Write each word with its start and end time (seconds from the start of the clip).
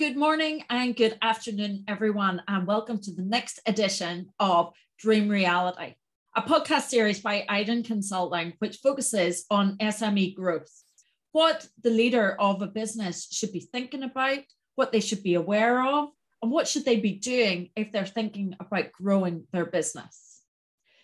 Good 0.00 0.16
morning 0.16 0.64
and 0.70 0.96
good 0.96 1.18
afternoon, 1.20 1.84
everyone, 1.86 2.40
and 2.48 2.66
welcome 2.66 3.02
to 3.02 3.12
the 3.12 3.20
next 3.20 3.60
edition 3.66 4.30
of 4.40 4.72
Dream 4.98 5.28
Reality, 5.28 5.94
a 6.34 6.40
podcast 6.40 6.88
series 6.88 7.20
by 7.20 7.44
Iden 7.46 7.82
Consulting, 7.82 8.54
which 8.60 8.78
focuses 8.78 9.44
on 9.50 9.76
SME 9.76 10.34
growth, 10.34 10.72
what 11.32 11.68
the 11.82 11.90
leader 11.90 12.34
of 12.40 12.62
a 12.62 12.66
business 12.66 13.28
should 13.30 13.52
be 13.52 13.60
thinking 13.60 14.02
about, 14.02 14.38
what 14.74 14.90
they 14.90 15.00
should 15.00 15.22
be 15.22 15.34
aware 15.34 15.86
of, 15.86 16.08
and 16.40 16.50
what 16.50 16.66
should 16.66 16.86
they 16.86 16.96
be 16.96 17.16
doing 17.16 17.68
if 17.76 17.92
they're 17.92 18.06
thinking 18.06 18.56
about 18.58 18.92
growing 18.92 19.46
their 19.52 19.66
business. 19.66 20.40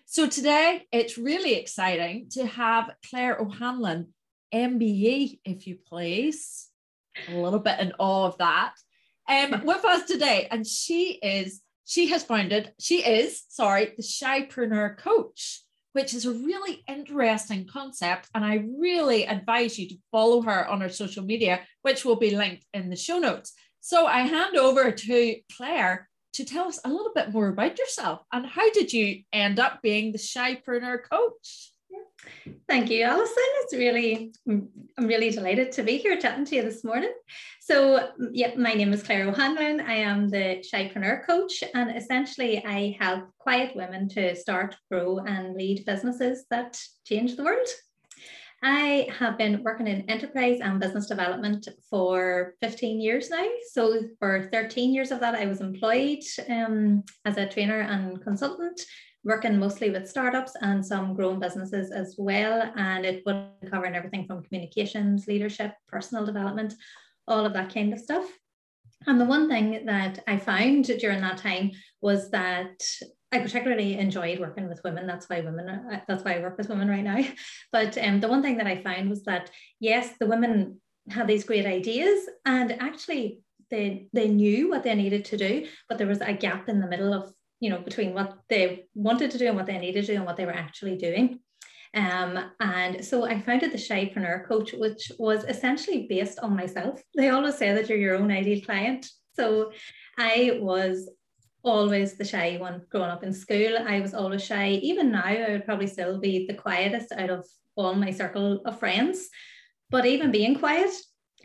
So 0.06 0.26
today, 0.26 0.86
it's 0.90 1.18
really 1.18 1.56
exciting 1.56 2.30
to 2.30 2.46
have 2.46 2.92
Claire 3.10 3.36
O'Hanlon, 3.38 4.14
MBE, 4.54 5.40
if 5.44 5.66
you 5.66 5.76
please. 5.86 6.70
A 7.28 7.34
little 7.34 7.58
bit 7.58 7.78
in 7.80 7.92
awe 7.98 8.26
of 8.26 8.38
that 8.38 8.72
um, 9.28 9.62
with 9.64 9.84
us 9.84 10.04
today. 10.04 10.48
And 10.50 10.66
she 10.66 11.18
is, 11.22 11.60
she 11.84 12.08
has 12.08 12.22
founded, 12.22 12.72
she 12.78 13.04
is, 13.04 13.44
sorry, 13.48 13.92
the 13.96 14.02
Shypreneur 14.02 14.96
Coach, 14.96 15.62
which 15.92 16.14
is 16.14 16.26
a 16.26 16.32
really 16.32 16.84
interesting 16.88 17.66
concept. 17.66 18.28
And 18.34 18.44
I 18.44 18.64
really 18.78 19.26
advise 19.26 19.78
you 19.78 19.88
to 19.88 19.98
follow 20.10 20.42
her 20.42 20.66
on 20.66 20.80
her 20.80 20.88
social 20.88 21.24
media, 21.24 21.60
which 21.82 22.04
will 22.04 22.16
be 22.16 22.36
linked 22.36 22.64
in 22.74 22.90
the 22.90 22.96
show 22.96 23.18
notes. 23.18 23.52
So 23.80 24.06
I 24.06 24.20
hand 24.20 24.56
over 24.56 24.90
to 24.90 25.36
Claire 25.56 26.08
to 26.34 26.44
tell 26.44 26.68
us 26.68 26.80
a 26.84 26.90
little 26.90 27.12
bit 27.14 27.32
more 27.32 27.48
about 27.48 27.78
yourself 27.78 28.20
and 28.32 28.44
how 28.44 28.70
did 28.72 28.92
you 28.92 29.22
end 29.32 29.58
up 29.58 29.80
being 29.80 30.12
the 30.12 30.18
Shypreneur 30.18 30.98
Coach? 31.08 31.72
Thank 32.68 32.90
you, 32.90 33.02
Alison. 33.02 33.34
It's 33.36 33.74
really, 33.74 34.32
I'm 34.48 35.06
really 35.06 35.30
delighted 35.30 35.72
to 35.72 35.82
be 35.82 35.98
here 35.98 36.18
chatting 36.18 36.44
to 36.46 36.56
you 36.56 36.62
this 36.62 36.84
morning. 36.84 37.12
So, 37.60 38.10
yeah, 38.32 38.54
my 38.56 38.74
name 38.74 38.92
is 38.92 39.02
Claire 39.02 39.28
O'Hanlon. 39.28 39.80
I 39.80 39.94
am 39.94 40.28
the 40.28 40.62
Shypreneur 40.62 41.26
coach, 41.26 41.62
and 41.74 41.96
essentially, 41.96 42.64
I 42.64 42.96
help 43.00 43.24
quiet 43.38 43.74
women 43.74 44.08
to 44.10 44.36
start, 44.36 44.76
grow, 44.90 45.18
and 45.18 45.54
lead 45.54 45.84
businesses 45.84 46.44
that 46.50 46.80
change 47.04 47.36
the 47.36 47.44
world. 47.44 47.68
I 48.62 49.08
have 49.18 49.36
been 49.36 49.62
working 49.62 49.86
in 49.86 50.08
enterprise 50.08 50.60
and 50.60 50.80
business 50.80 51.06
development 51.06 51.68
for 51.90 52.54
15 52.62 53.00
years 53.00 53.30
now. 53.30 53.46
So, 53.72 54.00
for 54.18 54.48
13 54.52 54.94
years 54.94 55.10
of 55.10 55.20
that, 55.20 55.34
I 55.34 55.46
was 55.46 55.60
employed 55.60 56.22
um, 56.48 57.04
as 57.24 57.36
a 57.36 57.48
trainer 57.48 57.80
and 57.80 58.22
consultant 58.22 58.80
working 59.26 59.58
mostly 59.58 59.90
with 59.90 60.08
startups 60.08 60.52
and 60.62 60.86
some 60.86 61.12
growing 61.12 61.40
businesses 61.40 61.90
as 61.90 62.14
well. 62.16 62.72
And 62.76 63.04
it 63.04 63.24
would 63.26 63.48
cover 63.68 63.84
everything 63.86 64.24
from 64.24 64.44
communications, 64.44 65.26
leadership, 65.26 65.72
personal 65.88 66.24
development, 66.24 66.74
all 67.26 67.44
of 67.44 67.52
that 67.54 67.74
kind 67.74 67.92
of 67.92 67.98
stuff. 67.98 68.24
And 69.06 69.20
the 69.20 69.24
one 69.24 69.48
thing 69.48 69.84
that 69.86 70.20
I 70.28 70.38
found 70.38 70.84
during 70.84 71.20
that 71.22 71.38
time 71.38 71.72
was 72.00 72.30
that 72.30 72.80
I 73.32 73.40
particularly 73.40 73.98
enjoyed 73.98 74.38
working 74.38 74.68
with 74.68 74.80
women. 74.84 75.08
That's 75.08 75.28
why 75.28 75.40
women. 75.40 76.02
That's 76.06 76.24
why 76.24 76.36
I 76.36 76.40
work 76.40 76.56
with 76.56 76.68
women 76.68 76.88
right 76.88 77.04
now. 77.04 77.22
But 77.72 77.98
um, 77.98 78.20
the 78.20 78.28
one 78.28 78.42
thing 78.42 78.58
that 78.58 78.68
I 78.68 78.80
found 78.80 79.10
was 79.10 79.24
that 79.24 79.50
yes, 79.80 80.12
the 80.20 80.26
women 80.26 80.80
had 81.10 81.26
these 81.26 81.44
great 81.44 81.66
ideas, 81.66 82.28
and 82.44 82.80
actually 82.80 83.40
they 83.70 84.06
they 84.12 84.28
knew 84.28 84.70
what 84.70 84.84
they 84.84 84.94
needed 84.94 85.24
to 85.26 85.36
do, 85.36 85.66
but 85.88 85.98
there 85.98 86.06
was 86.06 86.20
a 86.20 86.32
gap 86.32 86.68
in 86.68 86.80
the 86.80 86.86
middle 86.86 87.12
of 87.12 87.32
you 87.60 87.70
know, 87.70 87.78
between 87.78 88.14
what 88.14 88.38
they 88.48 88.86
wanted 88.94 89.30
to 89.30 89.38
do 89.38 89.46
and 89.46 89.56
what 89.56 89.66
they 89.66 89.78
needed 89.78 90.02
to 90.02 90.12
do 90.12 90.16
and 90.16 90.26
what 90.26 90.36
they 90.36 90.46
were 90.46 90.52
actually 90.52 90.96
doing. 90.96 91.40
Um, 91.94 92.38
and 92.60 93.04
so 93.04 93.24
I 93.24 93.40
founded 93.40 93.72
the 93.72 93.78
Shypreneur 93.78 94.46
Coach, 94.46 94.74
which 94.74 95.10
was 95.18 95.44
essentially 95.44 96.06
based 96.08 96.38
on 96.40 96.54
myself. 96.54 97.00
They 97.16 97.30
always 97.30 97.56
say 97.56 97.72
that 97.72 97.88
you're 97.88 97.98
your 97.98 98.16
own 98.16 98.30
ideal 98.30 98.60
client. 98.60 99.08
So 99.34 99.72
I 100.18 100.58
was 100.60 101.08
always 101.62 102.16
the 102.16 102.24
shy 102.24 102.58
one 102.58 102.82
growing 102.90 103.10
up 103.10 103.24
in 103.24 103.32
school. 103.32 103.78
I 103.78 104.00
was 104.00 104.14
always 104.14 104.44
shy. 104.44 104.70
Even 104.82 105.10
now, 105.10 105.24
I 105.24 105.52
would 105.52 105.64
probably 105.64 105.86
still 105.86 106.18
be 106.18 106.46
the 106.46 106.54
quietest 106.54 107.12
out 107.12 107.30
of 107.30 107.46
all 107.76 107.94
my 107.94 108.10
circle 108.10 108.60
of 108.64 108.78
friends. 108.78 109.28
But 109.90 110.06
even 110.06 110.30
being 110.30 110.58
quiet, 110.58 110.90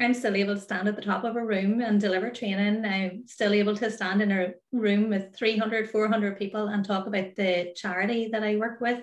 I'm 0.02 0.16
still 0.16 0.36
able 0.36 0.56
to 0.56 0.62
stand 0.62 0.88
at 0.88 0.96
the 0.96 1.02
top 1.02 1.24
of 1.24 1.36
a 1.36 1.46
room 1.46 1.80
and 1.80 2.02
deliver 2.02 2.32
training. 2.32 2.84
I'm 2.86 3.28
still 3.28 3.54
able 3.54 3.76
to 3.78 3.92
stand 3.92 4.22
in 4.22 4.32
a 4.32 4.54
room 4.72 5.10
with 5.10 5.36
300, 5.36 5.92
400 5.92 6.40
people 6.40 6.68
and 6.68 6.84
talk 6.84 7.06
about 7.06 7.36
the 7.36 7.72
charity 7.76 8.30
that 8.32 8.44
I 8.44 8.56
work 8.56 8.82
with. 8.82 9.02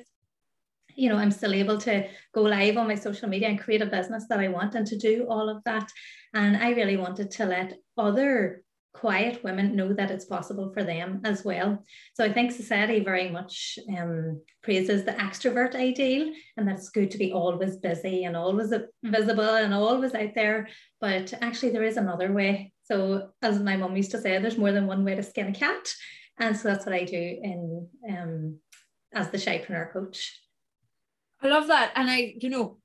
You 0.97 1.11
know, 1.11 1.17
I'm 1.17 1.31
still 1.31 1.55
able 1.55 1.79
to 1.79 2.09
go 2.35 2.43
live 2.43 2.77
on 2.77 2.89
my 2.89 2.97
social 2.97 3.29
media 3.29 3.49
and 3.49 3.61
create 3.61 3.83
a 3.83 3.87
business 3.87 4.27
that 4.29 4.41
I 4.41 4.49
want 4.49 4.75
and 4.75 4.87
to 4.89 4.99
do 4.99 5.27
all 5.31 5.49
of 5.49 5.63
that. 5.65 5.89
And 6.35 6.57
I 6.57 6.71
really 6.71 6.97
wanted 6.97 7.31
to 7.33 7.47
let 7.47 7.75
other 7.97 8.65
quiet 8.95 9.45
women 9.45 9.77
know 9.77 9.93
that 9.93 10.11
it's 10.11 10.25
possible 10.25 10.73
for 10.73 10.83
them 10.83 11.21
as 11.25 11.45
well. 11.45 11.85
So 12.15 12.25
I 12.25 12.33
think 12.33 12.51
society 12.51 13.01
very 13.01 13.31
much 13.31 13.79
um, 13.97 14.41
praises 14.63 15.05
the 15.05 15.13
extrovert 15.13 15.75
ideal 15.75 16.33
and 16.57 16.67
that 16.67 16.77
it's 16.77 16.89
good 16.89 17.11
to 17.13 17.19
be 17.19 17.33
always 17.33 17.77
busy 17.77 18.25
and 18.25 18.37
always 18.37 18.73
visible 19.05 19.55
and 19.55 19.73
always 19.73 20.15
out 20.15 20.35
there. 20.35 20.69
But 21.01 21.33
actually, 21.41 21.71
there 21.71 21.85
is 21.85 21.97
another 21.97 22.33
way. 22.33 22.73
So, 22.85 23.31
as 23.43 23.61
my 23.61 23.77
mum 23.77 23.97
used 23.97 24.11
to 24.13 24.21
say, 24.21 24.39
there's 24.39 24.59
more 24.59 24.73
than 24.73 24.87
one 24.87 25.05
way 25.05 25.15
to 25.15 25.23
skin 25.23 25.49
a 25.49 25.53
cat. 25.53 25.93
And 26.41 26.57
so 26.57 26.69
that's 26.69 26.87
what 26.87 26.95
I 26.95 27.05
do 27.05 27.17
in 27.43 27.89
um, 28.09 28.59
as 29.13 29.31
the 29.31 29.39
Shypreneur 29.39 29.93
coach. 29.93 30.41
I 31.43 31.49
love 31.49 31.69
that. 31.69 31.93
And 31.95 32.11
I, 32.11 32.35
you 32.41 32.49
know, 32.49 32.79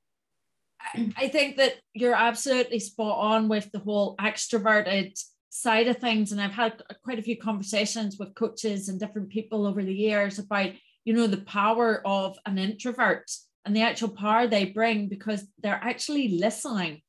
I 1.18 1.30
think 1.30 1.58
that 1.58 1.76
you're 1.94 2.16
absolutely 2.16 2.80
spot 2.80 3.18
on 3.18 3.48
with 3.48 3.72
the 3.72 3.80
whole 3.80 4.16
extroverted 4.18 5.18
side 5.54 5.88
of 5.88 5.98
things. 5.98 6.32
And 6.32 6.42
i've 6.42 6.52
had 6.52 6.82
quite 7.04 7.20
a 7.20 7.24
few 7.24 7.38
conversations 7.38 8.18
with 8.18 8.34
coaches 8.34 8.90
and 8.90 9.00
different 9.00 9.30
people 9.30 9.68
over 9.68 9.84
the 9.84 9.94
years 9.94 10.40
about 10.40 10.72
you 11.06 11.14
know 11.14 11.28
the 11.28 11.38
power 11.62 12.02
of 12.06 12.38
an 12.48 12.58
introvert 12.58 13.30
and 13.64 13.76
the 13.76 13.84
actual 13.84 14.10
power 14.10 14.48
they 14.48 14.66
bring 14.66 15.10
because 15.10 15.46
they're 15.62 15.80
actually 15.84 16.40
listening 16.40 17.02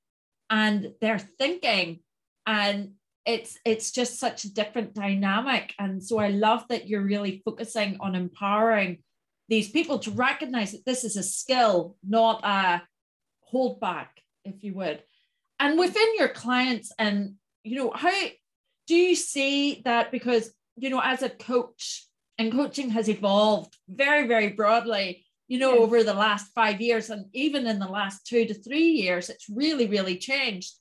and 0.51 0.93
they're 1.01 1.19
thinking. 1.19 2.01
And 2.47 2.93
it's 3.25 3.59
it's 3.65 3.91
just 3.91 4.21
such 4.21 4.45
a 4.45 4.53
different 4.53 4.93
dynamic. 4.93 5.73
And 5.79 6.05
so 6.05 6.19
i 6.19 6.29
love 6.29 6.69
that 6.69 6.87
you're 6.87 7.11
really 7.15 7.41
focusing 7.47 7.97
on 8.01 8.15
empowering 8.15 8.99
these 9.49 9.71
people 9.71 9.99
to 10.01 10.11
recognize 10.11 10.73
that 10.73 10.85
this 10.85 11.03
is 11.05 11.17
a 11.17 11.23
skill 11.23 11.97
not 12.07 12.45
a 12.45 12.83
hold 13.41 13.81
back 13.81 14.21
if 14.45 14.63
you 14.63 14.75
would. 14.75 15.03
And 15.59 15.79
within 15.79 16.19
your 16.19 16.29
clients 16.29 16.93
and 16.99 17.37
you 17.65 17.77
know, 17.77 17.93
how 17.95 18.13
do 18.87 18.95
you 18.95 19.17
see 19.17 19.83
that? 19.85 20.13
Because, 20.13 20.53
you 20.77 20.91
know, 20.91 21.01
as 21.03 21.23
a 21.23 21.31
coach, 21.31 22.07
and 22.39 22.53
coaching 22.53 22.91
has 22.91 23.09
evolved 23.09 23.77
very, 23.89 24.27
very 24.27 24.49
broadly, 24.49 25.25
you 25.47 25.59
know, 25.59 25.79
over 25.79 26.03
the 26.03 26.15
last 26.15 26.53
five 26.55 26.81
years, 26.81 27.11
and 27.11 27.27
even 27.33 27.67
in 27.67 27.79
the 27.79 27.87
last 27.87 28.27
two 28.27 28.45
to 28.47 28.55
three 28.55 28.89
years, 28.89 29.31
it's 29.31 29.49
really, 29.49 29.87
really 29.87 30.17
changed. 30.17 30.75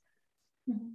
Mm-hmm. 0.68 0.88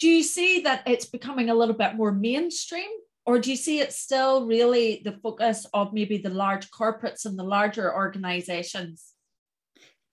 Do 0.00 0.08
you 0.08 0.22
see 0.22 0.62
that 0.62 0.82
it's 0.86 1.06
becoming 1.06 1.50
a 1.50 1.54
little 1.54 1.76
bit 1.76 1.94
more 1.94 2.10
mainstream? 2.10 2.90
Or 3.24 3.38
do 3.38 3.50
you 3.50 3.56
see 3.56 3.78
it 3.78 3.92
still 3.92 4.46
really 4.46 5.00
the 5.04 5.12
focus 5.22 5.64
of 5.72 5.92
maybe 5.92 6.18
the 6.18 6.30
large 6.30 6.68
corporates 6.70 7.24
and 7.24 7.38
the 7.38 7.44
larger 7.44 7.94
organizations? 7.94 9.11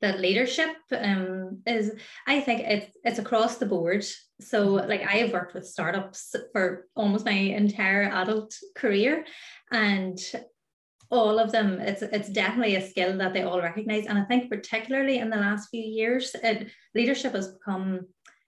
That 0.01 0.19
leadership 0.19 0.75
um, 0.91 1.61
is 1.65 1.91
i 2.27 2.39
think 2.39 2.61
it's 2.61 2.97
it's 3.03 3.19
across 3.19 3.57
the 3.57 3.65
board. 3.65 4.05
So 4.41 4.65
like 4.91 5.03
i 5.03 5.17
have 5.17 5.33
worked 5.33 5.53
with 5.53 5.67
startups 5.67 6.35
for 6.53 6.87
almost 6.95 7.25
my 7.25 7.31
entire 7.31 8.03
adult 8.03 8.55
career 8.75 9.25
and 9.71 10.17
all 11.11 11.39
of 11.39 11.51
them 11.51 11.79
it's 11.79 12.01
it's 12.01 12.29
definitely 12.29 12.75
a 12.75 12.87
skill 12.87 13.17
that 13.17 13.33
they 13.33 13.43
all 13.43 13.61
recognize. 13.61 14.05
And 14.05 14.17
i 14.17 14.23
think 14.23 14.49
particularly 14.49 15.17
in 15.17 15.29
the 15.29 15.37
last 15.37 15.69
few 15.69 15.83
years 15.83 16.35
it, 16.43 16.71
leadership 16.95 17.33
has 17.33 17.53
become 17.53 18.01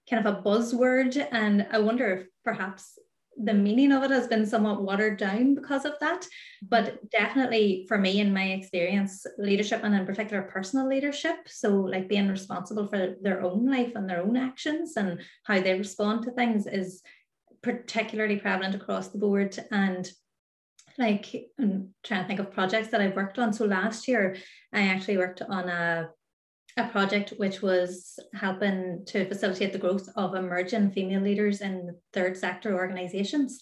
kind 0.08 0.26
of 0.26 0.34
a 0.34 0.42
buzzword. 0.42 1.26
And 1.32 1.66
i 1.70 1.78
wonder 1.78 2.06
if 2.14 2.26
perhaps 2.44 2.98
the 3.40 3.54
meaning 3.54 3.92
of 3.92 4.02
it 4.02 4.10
has 4.10 4.26
been 4.26 4.46
somewhat 4.46 4.82
watered 4.82 5.18
down 5.18 5.54
because 5.54 5.84
of 5.84 5.94
that. 6.00 6.22
Mm-hmm. 6.22 6.66
But 6.68 7.10
definitely 7.10 7.86
for 7.88 7.98
me, 7.98 8.20
in 8.20 8.32
my 8.32 8.44
experience, 8.44 9.26
leadership 9.38 9.80
and 9.82 9.94
in 9.94 10.06
particular 10.06 10.42
personal 10.42 10.88
leadership, 10.88 11.36
so 11.46 11.70
like 11.76 12.08
being 12.08 12.28
responsible 12.28 12.86
for 12.86 13.16
their 13.20 13.42
own 13.42 13.66
life 13.66 13.92
and 13.94 14.08
their 14.08 14.22
own 14.22 14.36
actions 14.36 14.96
and 14.96 15.20
how 15.44 15.60
they 15.60 15.76
respond 15.76 16.24
to 16.24 16.30
things 16.32 16.66
is 16.66 17.02
particularly 17.62 18.36
prevalent 18.36 18.74
across 18.74 19.08
the 19.08 19.18
board. 19.18 19.56
And 19.70 20.10
like 20.98 21.34
I'm 21.58 21.94
trying 22.04 22.22
to 22.22 22.28
think 22.28 22.40
of 22.40 22.52
projects 22.52 22.88
that 22.88 23.00
I've 23.00 23.16
worked 23.16 23.38
on. 23.38 23.52
So 23.52 23.64
last 23.64 24.08
year 24.08 24.36
I 24.72 24.82
actually 24.82 25.16
worked 25.16 25.42
on 25.42 25.68
a 25.68 26.10
a 26.76 26.88
project 26.88 27.34
which 27.36 27.62
was 27.62 28.18
helping 28.34 29.04
to 29.06 29.26
facilitate 29.26 29.72
the 29.72 29.78
growth 29.78 30.08
of 30.16 30.34
emerging 30.34 30.90
female 30.90 31.20
leaders 31.20 31.60
in 31.60 31.94
third 32.12 32.36
sector 32.36 32.74
organizations. 32.74 33.60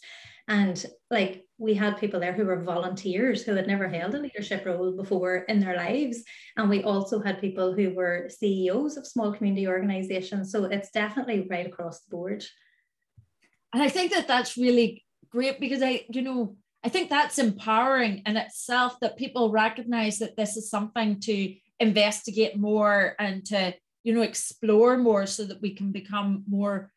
And 0.48 0.84
like 1.10 1.44
we 1.58 1.74
had 1.74 1.98
people 1.98 2.18
there 2.18 2.32
who 2.32 2.44
were 2.44 2.62
volunteers 2.62 3.42
who 3.42 3.54
had 3.54 3.66
never 3.66 3.88
held 3.88 4.14
a 4.14 4.18
leadership 4.18 4.64
role 4.64 4.96
before 4.96 5.38
in 5.48 5.60
their 5.60 5.76
lives. 5.76 6.22
And 6.56 6.68
we 6.68 6.82
also 6.82 7.20
had 7.20 7.40
people 7.40 7.74
who 7.74 7.94
were 7.94 8.28
CEOs 8.28 8.96
of 8.96 9.06
small 9.06 9.32
community 9.32 9.68
organizations. 9.68 10.50
So 10.50 10.64
it's 10.64 10.90
definitely 10.90 11.46
right 11.50 11.66
across 11.66 12.00
the 12.00 12.10
board. 12.10 12.44
and 13.72 13.82
I 13.82 13.88
think 13.88 14.12
that 14.12 14.26
that's 14.26 14.56
really 14.56 15.04
great 15.30 15.60
because 15.60 15.82
I, 15.82 16.04
you 16.10 16.22
know, 16.22 16.56
I 16.82 16.88
think 16.88 17.10
that's 17.10 17.38
empowering 17.38 18.22
in 18.26 18.36
itself 18.36 18.98
that 19.00 19.18
people 19.18 19.50
recognize 19.50 20.18
that 20.18 20.36
this 20.36 20.56
is 20.56 20.70
something 20.70 21.20
to 21.20 21.54
investigate 21.80 22.56
more 22.56 23.16
and 23.18 23.44
to, 23.46 23.74
you 24.04 24.14
know, 24.14 24.22
explore 24.22 24.96
more 24.96 25.26
so 25.26 25.44
that 25.44 25.60
we 25.60 25.74
can 25.74 25.90
become 25.90 26.44
more, 26.48 26.92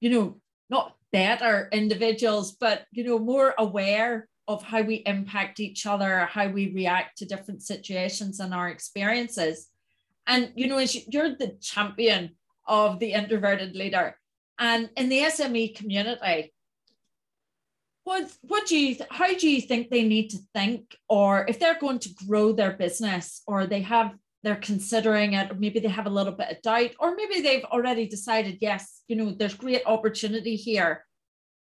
you 0.00 0.10
know, 0.10 0.36
not 0.70 0.96
better 1.12 1.68
individuals, 1.72 2.52
but, 2.52 2.86
you 2.92 3.04
know, 3.04 3.18
more 3.18 3.54
aware 3.58 4.28
of 4.46 4.62
how 4.62 4.82
we 4.82 4.96
impact 5.06 5.60
each 5.60 5.86
other, 5.86 6.20
how 6.26 6.46
we 6.48 6.72
react 6.72 7.18
to 7.18 7.24
different 7.24 7.62
situations 7.62 8.40
and 8.40 8.54
our 8.54 8.68
experiences. 8.68 9.68
And, 10.26 10.52
you 10.54 10.68
know, 10.68 10.78
as 10.78 11.06
you're 11.08 11.34
the 11.36 11.56
champion 11.60 12.36
of 12.66 12.98
the 12.98 13.12
introverted 13.12 13.74
leader, 13.74 14.16
and 14.58 14.88
in 14.96 15.08
the 15.08 15.20
SME 15.20 15.74
community, 15.74 16.53
what 18.14 18.32
what 18.42 18.66
do 18.66 18.76
you 18.78 18.96
how 19.10 19.34
do 19.34 19.48
you 19.50 19.60
think 19.60 19.90
they 19.90 20.04
need 20.04 20.28
to 20.30 20.38
think? 20.54 20.96
Or 21.08 21.44
if 21.48 21.58
they're 21.58 21.78
going 21.78 21.98
to 22.00 22.14
grow 22.26 22.52
their 22.52 22.72
business 22.72 23.42
or 23.46 23.66
they 23.66 23.82
have 23.82 24.14
they're 24.44 24.68
considering 24.70 25.32
it 25.32 25.50
or 25.50 25.54
maybe 25.54 25.80
they 25.80 25.88
have 25.88 26.06
a 26.06 26.16
little 26.18 26.32
bit 26.32 26.50
of 26.50 26.62
doubt 26.62 26.92
or 27.00 27.16
maybe 27.16 27.40
they've 27.40 27.64
already 27.64 28.06
decided 28.06 28.58
yes 28.60 29.00
you 29.08 29.16
know 29.16 29.30
there's 29.30 29.54
great 29.54 29.82
opportunity 29.86 30.54
here. 30.54 31.04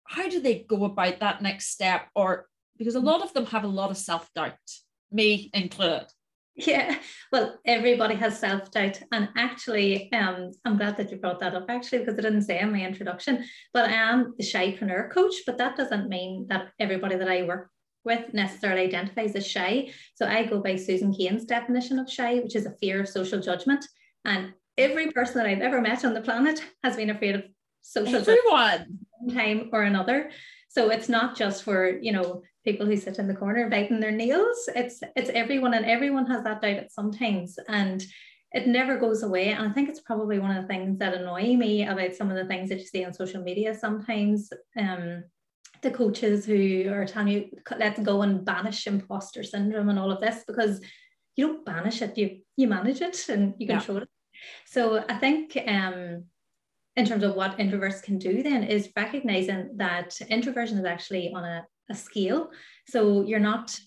How 0.06 0.28
do 0.28 0.42
they 0.42 0.66
go 0.68 0.84
about 0.84 1.19
that 1.19 1.42
next 1.42 1.68
step? 1.68 2.10
Or 2.13 2.48
because 2.78 2.96
a 2.96 3.07
lot 3.12 3.22
of 3.22 3.34
them 3.34 3.46
have 3.48 3.63
a 3.63 3.75
lot 3.80 3.92
of 3.92 3.98
self-doubt 3.98 4.68
me 5.12 5.50
included 5.54 6.07
yeah, 6.55 6.97
well, 7.31 7.59
everybody 7.65 8.15
has 8.15 8.39
self 8.39 8.71
doubt. 8.71 9.00
And 9.11 9.29
actually, 9.35 10.11
um, 10.13 10.51
I'm 10.65 10.77
glad 10.77 10.97
that 10.97 11.11
you 11.11 11.17
brought 11.17 11.39
that 11.39 11.55
up 11.55 11.65
actually, 11.69 12.00
because 12.00 12.17
I 12.17 12.21
didn't 12.21 12.44
say 12.44 12.59
in 12.59 12.71
my 12.71 12.81
introduction, 12.81 13.44
but 13.73 13.89
I 13.89 13.94
am 13.94 14.33
the 14.38 14.44
shypreneur 14.44 15.11
coach, 15.11 15.35
but 15.45 15.57
that 15.57 15.77
doesn't 15.77 16.09
mean 16.09 16.47
that 16.50 16.69
everybody 16.79 17.15
that 17.15 17.29
I 17.29 17.44
work 17.44 17.69
with 18.05 18.33
necessarily 18.33 18.83
identifies 18.83 19.35
as 19.35 19.47
shy. 19.47 19.91
So 20.15 20.27
I 20.27 20.45
go 20.45 20.61
by 20.61 20.75
Susan 20.75 21.13
Cain's 21.13 21.45
definition 21.45 22.00
of 22.00 22.11
shy, 22.11 22.39
which 22.39 22.55
is 22.55 22.65
a 22.65 22.75
fear 22.81 23.01
of 23.01 23.09
social 23.09 23.39
judgment. 23.39 23.85
And 24.25 24.53
every 24.77 25.11
person 25.11 25.38
that 25.38 25.47
I've 25.47 25.61
ever 25.61 25.81
met 25.81 26.05
on 26.05 26.13
the 26.13 26.21
planet 26.21 26.63
has 26.83 26.95
been 26.95 27.09
afraid 27.09 27.35
of 27.35 27.44
social 27.81 28.15
Everyone. 28.15 29.00
judgment 29.21 29.33
time 29.33 29.69
or 29.71 29.83
another. 29.83 30.31
So 30.74 30.90
it's 30.90 31.08
not 31.08 31.38
just 31.38 31.62
for, 31.64 32.00
you 32.00 32.12
know, 32.12 32.42
people 32.66 32.88
who 32.88 32.98
sit 32.98 33.20
in 33.20 33.28
the 33.28 33.36
corner 33.36 33.70
biting 33.70 34.00
their 34.00 34.12
nails. 34.12 34.58
It's 34.75 35.02
it's 35.16 35.30
everyone 35.30 35.75
and 35.75 35.86
everyone 35.86 36.25
has 36.25 36.44
that 36.46 36.62
doubt 36.62 36.78
at 36.78 36.92
sometimes. 36.92 37.60
And 37.68 38.04
it 38.54 38.66
never 38.68 38.98
goes 38.98 39.22
away. 39.22 39.50
And 39.50 39.70
I 39.70 39.72
think 39.72 39.88
it's 39.88 40.00
probably 40.00 40.40
one 40.40 40.50
of 40.50 40.64
the 40.64 40.68
things 40.68 40.98
that 40.98 41.14
annoy 41.14 41.56
me 41.56 41.86
about 41.86 42.16
some 42.16 42.31
of 42.31 42.38
the 42.38 42.46
things 42.46 42.70
that 42.70 42.80
you 42.80 42.86
see 42.86 43.06
on 43.06 43.14
social 43.14 43.44
media 43.44 43.78
sometimes. 43.78 44.50
Um, 44.75 45.25
the 45.84 45.92
coaches 45.92 46.44
who 46.46 46.90
are 46.90 47.06
telling 47.06 47.28
you, 47.28 47.50
let's 47.78 48.00
go 48.00 48.24
and 48.24 48.44
banish 48.44 48.88
imposter 48.88 49.44
syndrome 49.44 49.90
and 49.90 50.00
all 50.00 50.12
of 50.12 50.22
this 50.22 50.44
because 50.48 50.81
you 51.36 51.46
don't 51.46 51.66
banish 51.66 52.02
it, 52.02 52.18
you 52.18 52.40
you 52.58 52.68
manage 52.68 53.02
it 53.02 53.30
and 53.30 53.54
you 53.60 53.68
control 53.68 53.98
yeah. 53.98 54.04
it. 54.04 54.10
So 54.66 55.04
I 55.08 55.16
think 55.16 55.56
um, 55.68 56.24
in 56.95 57.06
terms 57.06 57.24
of 57.24 57.36
what 57.36 57.57
introverts 57.57 58.04
can 58.04 58.18
do 58.18 58.44
then 58.44 58.63
is 58.63 58.90
recognizing 58.95 59.72
that 59.78 60.19
introversion 60.30 60.78
is 60.78 60.86
actually 60.86 61.31
on 61.34 61.44
a, 61.44 61.66
a 61.90 61.95
scale. 61.95 62.51
So 62.88 63.24
you're 63.24 63.40
not 63.40 63.78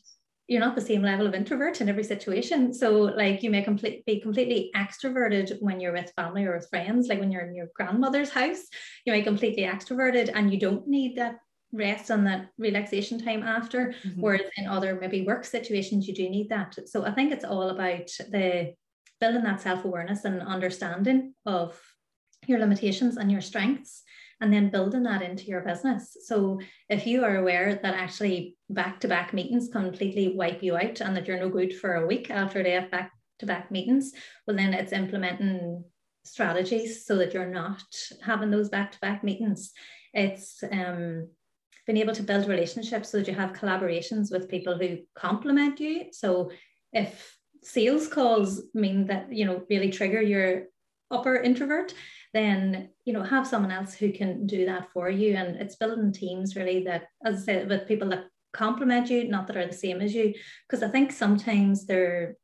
you're 0.49 0.61
not 0.61 0.77
the 0.77 0.81
same 0.81 1.03
level 1.03 1.27
of 1.27 1.35
introvert 1.35 1.81
in 1.81 1.89
every 1.89 2.05
situation. 2.05 2.73
So 2.73 2.93
like 2.93 3.43
you 3.43 3.51
may 3.51 3.63
complete, 3.63 4.07
be 4.07 4.21
completely 4.21 4.71
extroverted 4.77 5.61
when 5.61 5.81
you're 5.81 5.93
with 5.93 6.13
family 6.15 6.45
or 6.45 6.55
with 6.55 6.69
friends 6.69 7.09
like 7.09 7.19
when 7.19 7.33
you're 7.33 7.47
in 7.47 7.57
your 7.57 7.69
grandmother's 7.75 8.31
house 8.31 8.63
you 9.05 9.13
may 9.13 9.23
completely 9.23 9.65
extroverted 9.65 10.31
and 10.35 10.53
you 10.53 10.61
don't 10.61 10.87
need 10.87 11.17
that 11.17 11.39
rest 11.73 12.11
and 12.11 12.25
that 12.27 12.49
relaxation 12.59 13.23
time 13.23 13.43
after. 13.43 13.95
Mm-hmm. 14.05 14.21
whereas 14.21 14.49
in 14.57 14.69
other 14.69 14.97
maybe 15.01 15.27
work 15.27 15.45
situations 15.45 16.07
you 16.07 16.15
do 16.15 16.29
need 16.31 16.49
that. 16.51 16.77
So 16.87 17.05
i 17.05 17.11
think 17.11 17.33
it's 17.33 17.45
all 17.45 17.71
about 17.71 18.09
the 18.31 18.75
building 19.21 19.45
that 19.45 19.61
self-awareness 19.61 20.25
and 20.25 20.43
understanding 20.43 21.35
of 21.45 21.81
your 22.49 22.61
limitations 22.61 23.17
and 23.17 23.31
your 23.31 23.41
strengths 23.41 24.03
and 24.41 24.53
then 24.53 24.71
building 24.71 25.03
that 25.05 25.23
into 25.23 25.45
your 25.45 25.63
business. 25.63 26.17
So 26.25 26.61
if 26.89 27.07
you 27.07 27.25
are 27.25 27.37
aware 27.37 27.75
that 27.75 27.95
actually 27.95 28.57
back-to-back 28.69 29.33
meetings 29.33 29.69
completely 29.69 30.35
wipe 30.37 30.63
you 30.63 30.77
out 30.77 31.01
and 31.01 31.17
that 31.17 31.27
you're 31.27 31.41
no 31.41 31.49
good 31.49 31.75
for 31.75 31.95
a 31.95 32.07
week 32.07 32.31
after 32.31 32.63
day 32.63 32.77
of 32.77 32.91
back-to-back 32.91 33.71
meetings, 33.71 34.13
well 34.47 34.57
then 34.57 34.75
it's 34.75 34.93
implementing 34.93 35.85
strategies 36.25 37.07
so 37.07 37.17
that 37.17 37.33
you're 37.33 37.47
not 37.47 37.83
having 38.23 38.51
those 38.51 38.69
back-to-back 38.69 39.25
meetings. 39.25 39.73
It's 40.13 40.63
um, 40.71 41.29
being 41.87 41.99
able 41.99 42.15
to 42.15 42.23
build 42.23 42.49
relationships 42.49 43.11
so 43.11 43.19
that 43.19 43.29
you 43.29 43.35
have 43.35 43.53
collaborations 43.53 44.31
with 44.31 44.51
people 44.51 44.77
who 44.77 44.99
complement 45.15 45.81
you. 45.81 46.07
So 46.13 46.51
if 46.93 47.37
sales 47.63 48.07
calls 48.07 48.63
mean 48.75 49.07
that 49.07 49.33
you 49.33 49.45
know 49.45 49.63
really 49.69 49.91
trigger 49.91 50.21
your 50.21 50.65
upper 51.11 51.37
introvert 51.37 51.95
then 52.37 52.91
you 53.07 53.13
know 53.13 53.23
have 53.23 53.47
someone 53.47 53.73
else 53.73 53.95
who 53.95 54.13
can 54.13 54.47
do 54.47 54.67
that 54.67 54.93
for 54.93 55.09
you. 55.09 55.35
And 55.37 55.57
it's 55.57 55.77
building 55.77 56.13
teams 56.13 56.55
really 56.55 56.85
that 56.85 57.05
as 57.25 57.43
i 57.43 57.45
said 57.45 57.69
with 57.69 57.89
people 57.89 58.11
that 58.11 58.27
complement 58.53 59.11
you 59.11 59.29
not 59.29 59.47
that 59.47 59.57
are 59.57 59.67
the 59.67 59.73
same 59.73 60.01
as 60.01 60.15
you. 60.15 60.35
Because 60.69 60.83
i 60.83 60.89
think 60.89 61.13
sometimes 61.13 61.87
there 61.87 62.37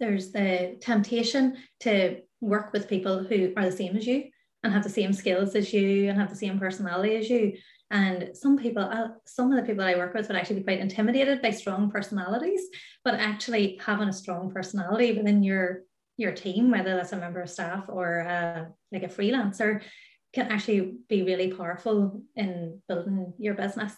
there's 0.00 0.32
the 0.32 0.78
temptation 0.80 1.56
to 1.80 2.20
work 2.40 2.72
with 2.72 2.88
people 2.88 3.22
who 3.22 3.52
are 3.56 3.66
the 3.66 3.76
same 3.76 3.96
as 3.96 4.06
you 4.06 4.24
and 4.64 4.72
have 4.72 4.82
the 4.82 4.88
same 4.88 5.12
skills 5.12 5.54
as 5.54 5.72
you 5.72 6.08
and 6.08 6.18
have 6.18 6.30
the 6.30 6.36
same 6.36 6.58
personality 6.58 7.16
as 7.16 7.28
you. 7.28 7.52
And 7.90 8.30
some 8.34 8.56
people, 8.56 8.82
uh, 8.82 9.08
some 9.26 9.52
of 9.52 9.56
the 9.56 9.66
people 9.66 9.84
that 9.84 9.94
I 9.94 9.98
work 9.98 10.14
with 10.14 10.26
would 10.28 10.36
actually 10.36 10.60
be 10.60 10.64
quite 10.64 10.80
intimidated 10.80 11.42
by 11.42 11.50
strong 11.50 11.90
personalities, 11.90 12.62
but 13.04 13.14
actually 13.14 13.78
having 13.84 14.08
a 14.08 14.12
strong 14.12 14.50
personality 14.50 15.12
within 15.12 15.42
your 15.42 15.82
your 16.16 16.32
team, 16.32 16.70
whether 16.70 16.94
that's 16.94 17.12
a 17.12 17.16
member 17.16 17.40
of 17.40 17.50
staff 17.50 17.84
or 17.88 18.20
uh, 18.20 18.64
like 18.92 19.02
a 19.02 19.08
freelancer, 19.08 19.82
can 20.32 20.50
actually 20.50 20.94
be 21.08 21.22
really 21.22 21.52
powerful 21.52 22.22
in 22.36 22.80
building 22.88 23.34
your 23.38 23.54
business. 23.54 23.94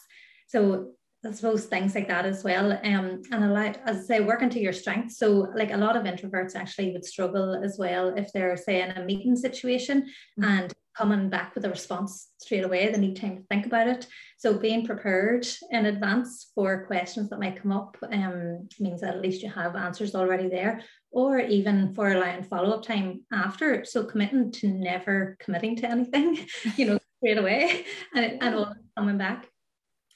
So 0.49 0.93
I 1.27 1.33
suppose 1.33 1.65
things 1.65 1.95
like 1.95 2.09
that 2.09 2.27
as 2.27 2.45
well. 2.45 2.73
Um, 2.73 3.23
and 3.31 3.45
a 3.45 3.49
lot, 3.49 3.79
as 3.87 3.99
I 3.99 4.03
say, 4.03 4.21
working 4.21 4.51
to 4.51 4.61
your 4.61 4.73
strengths. 4.73 5.19
So, 5.19 5.49
like 5.55 5.73
a 5.73 5.77
lot 5.77 5.97
of 5.97 6.05
introverts 6.05 6.55
actually 6.55 6.93
would 6.93 7.05
struggle 7.05 7.55
as 7.65 7.77
well 7.79 8.15
if 8.15 8.33
they're, 8.33 8.57
say, 8.57 8.83
in 8.83 8.91
a 8.91 9.05
meeting 9.05 9.37
situation 9.37 10.03
mm-hmm. 10.03 10.45
and 10.45 10.73
coming 10.97 11.29
back 11.29 11.55
with 11.55 11.65
a 11.65 11.71
response 11.71 12.31
straight 12.39 12.65
away. 12.65 12.91
They 12.91 12.99
need 12.99 13.17
time 13.17 13.37
to 13.37 13.43
think 13.45 13.67
about 13.67 13.89
it. 13.89 14.07
So 14.39 14.59
being 14.59 14.87
prepared 14.87 15.47
in 15.71 15.87
advance 15.87 16.53
for 16.55 16.87
questions 16.87 17.31
that 17.31 17.41
might 17.41 17.61
come 17.61 17.73
up 17.73 17.97
um, 18.13 18.69
means 18.79 19.01
that 19.01 19.17
at 19.17 19.23
least 19.23 19.43
you 19.43 19.51
have 19.51 19.75
answers 19.75 20.15
already 20.15 20.49
there, 20.49 20.83
or 21.15 21.39
even 21.39 21.95
for 21.95 22.11
allowing 22.11 22.43
follow-up 22.43 22.83
time 22.83 23.23
after. 23.33 23.85
So 23.85 24.05
committing 24.05 24.51
to 24.53 24.69
never 24.69 25.37
committing 25.41 25.77
to 25.77 25.89
anything, 25.89 26.39
you 26.77 26.87
know, 26.87 26.99
straight 27.19 27.39
away 27.39 27.87
and, 28.15 28.43
and 28.43 28.55
all 28.55 28.75
coming 28.99 29.17
back. 29.17 29.47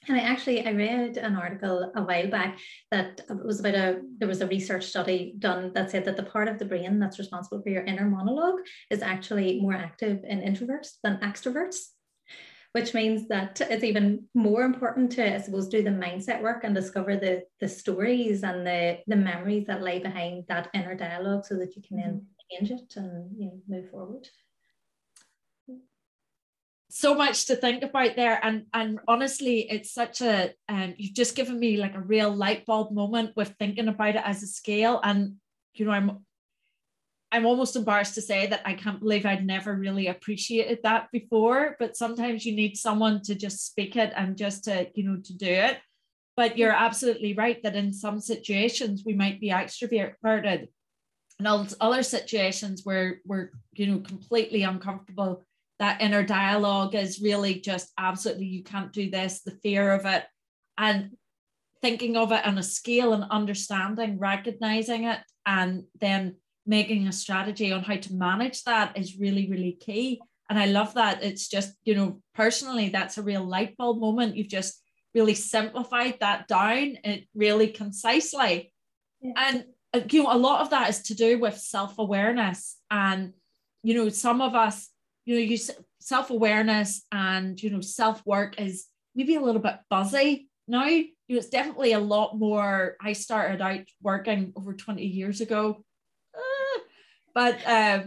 And 0.07 0.17
I 0.17 0.21
actually 0.21 0.65
I 0.65 0.71
read 0.71 1.17
an 1.17 1.35
article 1.35 1.91
a 1.95 2.01
while 2.01 2.27
back 2.27 2.57
that 2.91 3.21
was 3.29 3.59
about 3.59 3.75
a 3.75 4.01
there 4.17 4.27
was 4.27 4.41
a 4.41 4.47
research 4.47 4.85
study 4.85 5.35
done 5.39 5.71
that 5.73 5.91
said 5.91 6.05
that 6.05 6.17
the 6.17 6.23
part 6.23 6.47
of 6.47 6.57
the 6.57 6.65
brain 6.65 6.99
that's 6.99 7.19
responsible 7.19 7.61
for 7.61 7.69
your 7.69 7.83
inner 7.83 8.05
monologue 8.05 8.59
is 8.89 9.01
actually 9.01 9.61
more 9.61 9.73
active 9.73 10.23
in 10.23 10.41
introverts 10.41 10.95
than 11.03 11.17
extroverts, 11.17 11.77
which 12.73 12.93
means 12.93 13.27
that 13.27 13.59
it's 13.61 13.83
even 13.83 14.25
more 14.33 14.63
important 14.63 15.11
to 15.13 15.35
I 15.35 15.41
suppose 15.41 15.67
do 15.67 15.81
the 15.81 15.89
mindset 15.89 16.41
work 16.41 16.63
and 16.63 16.75
discover 16.75 17.15
the 17.15 17.43
the 17.59 17.67
stories 17.67 18.43
and 18.43 18.65
the 18.65 18.99
the 19.07 19.15
memories 19.15 19.65
that 19.67 19.81
lie 19.81 19.99
behind 19.99 20.45
that 20.47 20.69
inner 20.73 20.95
dialogue 20.95 21.45
so 21.45 21.55
that 21.55 21.75
you 21.75 21.81
can 21.81 21.97
then 21.97 22.13
mm-hmm. 22.13 22.65
change 22.65 22.71
it 22.81 22.95
and 22.95 23.31
you 23.37 23.45
know 23.47 23.59
move 23.67 23.89
forward. 23.89 24.27
So 26.91 27.13
much 27.13 27.45
to 27.45 27.55
think 27.55 27.83
about 27.83 28.15
there. 28.15 28.39
And 28.43 28.65
and 28.73 28.99
honestly 29.07 29.69
it's 29.69 29.91
such 29.93 30.21
a 30.21 30.53
um 30.67 30.93
you've 30.97 31.15
just 31.15 31.35
given 31.35 31.59
me 31.59 31.77
like 31.77 31.95
a 31.95 32.01
real 32.01 32.35
light 32.35 32.65
bulb 32.65 32.91
moment 32.91 33.35
with 33.35 33.55
thinking 33.57 33.87
about 33.87 34.15
it 34.15 34.23
as 34.23 34.43
a 34.43 34.47
scale. 34.47 34.99
And 35.03 35.35
you 35.73 35.85
know 35.85 35.91
i'm 35.91 36.25
i'm 37.31 37.45
almost 37.45 37.75
embarrassed 37.75 38.15
to 38.15 38.21
say 38.21 38.47
that 38.47 38.61
i 38.65 38.73
can't 38.73 38.99
believe 38.99 39.25
i'd 39.25 39.45
never 39.45 39.75
really 39.75 40.07
appreciated 40.07 40.79
that 40.83 41.07
before 41.11 41.75
but 41.79 41.95
sometimes 41.95 42.45
you 42.45 42.55
need 42.55 42.75
someone 42.75 43.21
to 43.21 43.35
just 43.35 43.65
speak 43.65 43.95
it 43.95 44.11
and 44.15 44.37
just 44.37 44.65
to 44.65 44.87
you 44.95 45.03
know 45.03 45.19
to 45.23 45.33
do 45.37 45.47
it. 45.47 45.77
But 46.35 46.57
you're 46.57 46.71
absolutely 46.71 47.33
right 47.33 47.61
that 47.63 47.75
in 47.75 47.91
some 47.91 48.19
situations 48.21 49.03
we 49.05 49.13
might 49.13 49.41
be 49.41 49.49
extroverted 49.49 50.67
and 51.37 51.75
other 51.79 52.03
situations 52.03 52.81
where 52.83 53.21
we're 53.25 53.51
you 53.73 53.87
know 53.87 53.99
completely 53.99 54.63
uncomfortable 54.63 55.43
that 55.79 56.01
inner 56.01 56.23
dialogue 56.23 56.95
is 56.95 57.21
really 57.21 57.55
just 57.55 57.91
absolutely 57.97 58.45
you 58.45 58.63
can't 58.63 58.91
do 58.93 59.09
this 59.09 59.41
the 59.41 59.57
fear 59.63 59.93
of 59.93 60.05
it 60.05 60.25
and 60.77 61.11
thinking 61.81 62.17
of 62.17 62.33
it 62.33 62.45
on 62.45 62.57
a 62.57 62.63
scale 62.63 63.13
and 63.13 63.23
understanding 63.31 64.19
recognizing 64.19 65.05
it 65.05 65.19
and 65.45 65.83
then 65.99 66.35
making 66.69 67.07
a 67.07 67.11
strategy 67.11 67.71
on 67.71 67.83
how 67.83 67.97
to 67.97 68.13
manage 68.13 68.63
that 68.63 68.97
is 68.97 69.19
really 69.19 69.49
really 69.49 69.73
key 69.73 70.19
and 70.49 70.57
I 70.57 70.65
love 70.65 70.95
that. 70.95 71.23
It's 71.23 71.47
just, 71.47 71.75
you 71.85 71.95
know, 71.95 72.21
personally, 72.33 72.89
that's 72.89 73.17
a 73.17 73.21
real 73.21 73.45
light 73.45 73.77
bulb 73.77 73.99
moment. 73.99 74.35
You've 74.35 74.47
just 74.47 74.81
really 75.13 75.35
simplified 75.35 76.17
that 76.19 76.47
down 76.47 76.97
it 77.03 77.27
really 77.35 77.67
concisely. 77.67 78.73
Yeah. 79.21 79.33
And, 79.37 79.65
uh, 79.93 80.01
you 80.09 80.23
know, 80.23 80.33
a 80.33 80.37
lot 80.37 80.61
of 80.61 80.71
that 80.71 80.89
is 80.89 81.03
to 81.03 81.15
do 81.15 81.39
with 81.39 81.57
self 81.57 81.99
awareness. 81.99 82.77
And, 82.89 83.33
you 83.83 83.93
know, 83.93 84.09
some 84.09 84.41
of 84.41 84.55
us, 84.55 84.89
you 85.25 85.35
know, 85.35 85.41
you 85.41 85.57
self 85.99 86.31
awareness 86.31 87.05
and, 87.11 87.61
you 87.61 87.69
know, 87.69 87.81
self 87.81 88.25
work 88.25 88.59
is 88.59 88.87
maybe 89.13 89.35
a 89.35 89.41
little 89.41 89.61
bit 89.61 89.77
buzzy 89.89 90.49
now. 90.67 90.87
You 90.87 91.35
know, 91.35 91.37
it's 91.37 91.49
definitely 91.49 91.93
a 91.93 91.99
lot 91.99 92.39
more. 92.39 92.95
I 92.99 93.13
started 93.13 93.61
out 93.61 93.85
working 94.01 94.51
over 94.55 94.73
20 94.73 95.05
years 95.05 95.41
ago. 95.41 95.83
But, 97.33 97.65
uh, 97.65 98.03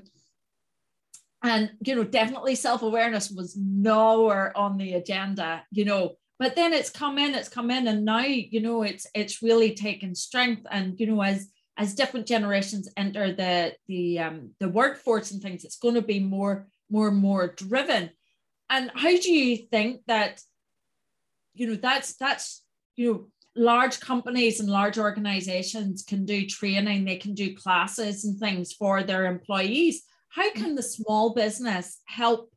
and 1.42 1.72
you 1.84 1.94
know 1.94 2.04
definitely 2.04 2.54
self-awareness 2.54 3.30
was 3.30 3.56
nowhere 3.56 4.56
on 4.56 4.76
the 4.76 4.94
agenda 4.94 5.64
you 5.70 5.84
know. 5.84 6.16
But 6.38 6.56
then 6.56 6.72
it's 6.72 6.90
come 6.90 7.18
in 7.18 7.34
it's 7.34 7.48
come 7.48 7.70
in 7.70 7.86
and 7.86 8.04
now 8.04 8.24
you 8.24 8.60
know 8.60 8.82
it's 8.82 9.06
it's 9.14 9.42
really 9.42 9.74
taken 9.74 10.14
strength. 10.14 10.66
And 10.70 10.98
you 10.98 11.06
know 11.06 11.20
as 11.22 11.48
as 11.76 11.94
different 11.94 12.26
generations 12.26 12.88
enter 12.96 13.32
the 13.32 13.74
the 13.86 14.18
um 14.18 14.50
the 14.60 14.68
workforce 14.68 15.30
and 15.30 15.42
things 15.42 15.64
it's 15.64 15.78
going 15.78 15.94
to 15.94 16.02
be 16.02 16.20
more 16.20 16.68
more 16.90 17.08
and 17.08 17.18
more 17.18 17.48
driven. 17.48 18.10
And 18.70 18.90
how 18.94 19.10
do 19.10 19.32
you 19.32 19.56
think 19.56 20.02
that 20.06 20.40
you 21.54 21.66
know 21.66 21.76
that's 21.76 22.14
that's 22.14 22.62
you 22.96 23.12
know 23.12 23.26
large 23.54 24.00
companies 24.00 24.60
and 24.60 24.68
large 24.68 24.98
organizations 24.98 26.02
can 26.02 26.24
do 26.24 26.46
training 26.46 27.04
they 27.04 27.16
can 27.16 27.34
do 27.34 27.54
classes 27.54 28.24
and 28.24 28.38
things 28.38 28.72
for 28.72 29.02
their 29.02 29.26
employees. 29.26 30.02
How 30.30 30.48
mm-hmm. 30.48 30.62
can 30.62 30.74
the 30.74 30.82
small 30.82 31.34
business 31.34 32.00
help 32.06 32.50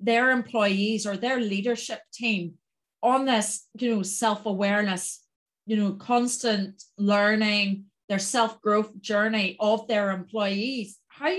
their 0.00 0.30
employees 0.30 1.06
or 1.06 1.16
their 1.16 1.40
leadership 1.40 2.00
team 2.12 2.54
on 3.02 3.24
this 3.24 3.68
you 3.78 3.94
know 3.94 4.02
self-awareness 4.02 5.20
you 5.66 5.76
know 5.76 5.92
constant 5.92 6.82
learning 6.98 7.84
their 8.08 8.18
self-growth 8.18 9.00
journey 9.00 9.56
of 9.60 9.88
their 9.88 10.10
employees? 10.10 10.98
How 11.08 11.32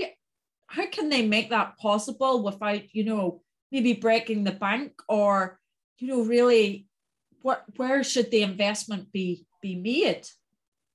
how 0.66 0.86
can 0.86 1.08
they 1.08 1.26
make 1.26 1.50
that 1.50 1.78
possible 1.78 2.42
without 2.42 2.82
you 2.92 3.04
know 3.04 3.42
maybe 3.70 3.92
breaking 3.92 4.42
the 4.44 4.52
bank 4.52 4.92
or 5.08 5.60
you 5.98 6.08
know 6.08 6.22
really 6.22 6.86
what 7.42 7.64
where 7.76 8.02
should 8.02 8.30
the 8.30 8.42
investment 8.42 9.10
be 9.12 9.46
be 9.62 9.76
made 9.76 10.22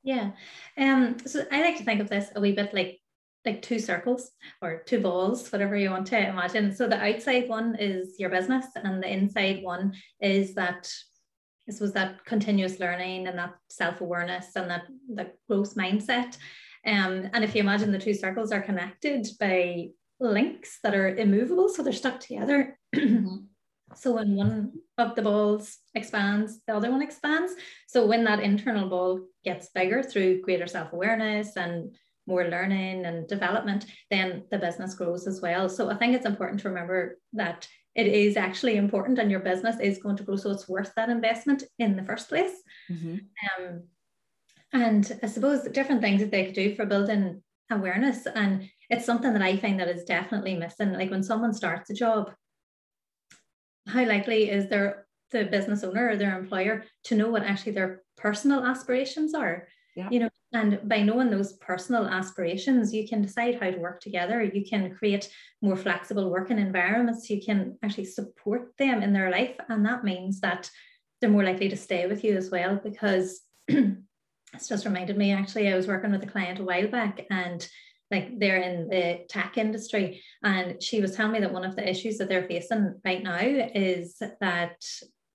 yeah 0.04 0.32
um 0.78 1.18
so 1.26 1.44
i 1.52 1.62
like 1.62 1.78
to 1.78 1.84
think 1.84 2.02
of 2.02 2.10
this 2.10 2.30
a 2.36 2.42
wee 2.42 2.54
bit 2.54 2.74
like 2.74 3.02
like 3.46 3.62
two 3.62 3.80
circles 3.80 4.32
or 4.62 4.84
two 4.86 5.00
balls, 5.00 5.52
whatever 5.52 5.76
you 5.76 5.90
want 5.90 6.08
to 6.08 6.30
imagine. 6.30 6.76
So 6.76 6.88
the 6.88 7.02
outside 7.02 7.50
one 7.50 7.76
is 7.80 8.20
your 8.20 8.30
business, 8.30 8.66
and 8.76 9.02
the 9.02 9.12
inside 9.12 9.64
one 9.64 9.94
is 10.20 10.54
that 10.56 10.92
this 11.68 11.80
was 11.80 11.94
that 11.94 12.24
continuous 12.26 12.80
learning 12.80 13.28
and 13.28 13.38
that 13.38 13.54
self-awareness 13.70 14.56
and 14.56 14.70
that 14.70 14.84
that 15.16 15.36
growth 15.50 15.76
mindset. 15.76 16.38
Um, 16.86 17.30
and 17.34 17.44
if 17.44 17.56
you 17.56 17.62
imagine 17.62 17.92
the 17.92 18.00
two 18.00 18.14
circles 18.14 18.52
are 18.52 18.62
connected 18.62 19.28
by 19.40 19.90
links 20.20 20.80
that 20.84 20.96
are 20.96 21.16
immovable, 21.16 21.70
so 21.70 21.84
they're 21.84 21.94
stuck 21.94 22.20
together. 22.20 22.78
Mm-hmm. 22.96 23.38
so 23.96 24.14
when 24.14 24.36
one 24.36 24.74
of 25.02 25.16
the 25.16 25.22
balls 25.22 25.78
expands, 25.96 26.62
the 26.68 26.76
other 26.76 26.92
one 26.92 27.02
expands. 27.02 27.54
So 27.88 28.06
when 28.06 28.24
that 28.24 28.40
internal 28.40 28.88
ball 28.88 29.22
gets 29.44 29.70
bigger 29.70 30.04
through 30.04 30.42
greater 30.42 30.68
self-awareness 30.68 31.58
and 31.58 31.96
more 32.28 32.46
learning 32.46 33.06
and 33.06 33.28
development, 33.28 33.86
then 34.10 34.44
the 34.52 34.58
business 34.58 34.94
grows 34.94 35.28
as 35.28 35.42
well. 35.42 35.68
So 35.68 35.90
I 35.90 35.96
think 35.96 36.16
it's 36.16 36.26
important 36.26 36.62
to 36.62 36.70
remember 36.70 37.18
that 37.34 37.68
it 37.96 38.08
is 38.08 38.38
actually 38.38 38.78
important 38.78 39.20
and 39.20 39.30
your 39.30 39.42
business 39.42 39.78
is 39.82 39.98
going 39.98 40.16
to 40.18 40.24
grow. 40.24 40.38
So 40.38 40.52
it's 40.52 40.70
worth 40.70 40.94
that 40.96 41.10
investment 41.10 41.64
in 41.80 41.96
the 41.96 42.04
first 42.04 42.30
place. 42.30 42.54
Mm-hmm. 42.90 43.18
Um, 43.66 43.84
and 44.72 45.20
I 45.22 45.28
suppose 45.28 45.64
different 45.64 46.02
things 46.02 46.22
that 46.22 46.32
they 46.32 46.46
could 46.46 46.56
do 46.56 46.76
for 46.76 46.86
building 46.86 47.44
awareness. 47.70 48.26
And 48.34 48.70
it's 48.90 49.06
something 49.06 49.34
that 49.34 49.42
I 49.42 49.58
find 49.58 49.80
that 49.80 49.90
is 49.90 50.06
definitely 50.06 50.56
missing. 50.56 50.94
Like 50.94 51.12
when 51.12 51.24
someone 51.24 51.54
starts 51.54 51.90
a 51.90 51.94
job, 51.94 52.32
how 53.92 54.06
likely 54.06 54.50
is 54.50 54.70
their 54.70 55.06
the 55.32 55.46
business 55.46 55.84
owner 55.84 56.10
or 56.10 56.18
their 56.18 56.38
employer 56.38 56.84
to 57.06 57.16
know 57.16 57.30
what 57.30 57.44
actually 57.44 57.72
their 57.74 58.04
personal 58.18 58.66
aspirations 58.66 59.34
are? 59.34 59.68
Yeah. 59.96 60.10
You 60.10 60.20
know, 60.22 60.30
and 60.54 60.80
by 60.88 61.02
knowing 61.02 61.30
those 61.30 61.54
personal 61.54 62.08
aspirations, 62.08 62.94
you 62.94 63.08
can 63.08 63.22
decide 63.22 63.60
how 63.60 63.72
to 63.72 63.78
work 63.78 64.02
together. 64.02 64.44
You 64.44 64.66
can 64.66 64.96
create 64.96 65.30
more 65.62 65.78
flexible 65.78 66.30
working 66.30 66.60
environments. 66.60 67.30
You 67.30 67.42
can 67.42 67.78
actually 67.84 68.06
support 68.06 68.74
them 68.78 69.02
in 69.02 69.14
their 69.14 69.32
life. 69.32 69.56
And 69.70 69.86
that 69.86 70.04
means 70.04 70.42
that 70.42 70.70
they're 71.20 71.30
more 71.30 71.44
likely 71.44 71.70
to 71.70 71.78
stay 71.78 72.08
with 72.08 72.24
you 72.24 72.36
as 72.36 72.50
well. 72.50 72.80
Because 72.84 73.42
it's 73.68 74.68
just 74.68 74.86
reminded 74.86 75.18
me 75.18 75.32
actually, 75.32 75.72
I 75.72 75.76
was 75.76 75.88
working 75.88 76.12
with 76.12 76.24
a 76.24 76.28
client 76.28 76.60
a 76.60 76.64
while 76.64 76.88
back 76.88 77.26
and 77.30 77.66
like 78.12 78.38
they're 78.38 78.62
in 78.62 78.90
the 78.90 79.26
tech 79.30 79.58
industry. 79.58 80.22
And 80.44 80.82
she 80.82 81.02
was 81.02 81.16
telling 81.16 81.32
me 81.32 81.40
that 81.40 81.54
one 81.54 81.64
of 81.64 81.76
the 81.76 81.90
issues 81.90 82.18
that 82.18 82.30
they're 82.30 82.48
facing 82.48 83.00
right 83.06 83.24
now 83.24 83.40
is 83.42 84.22
that 84.42 84.84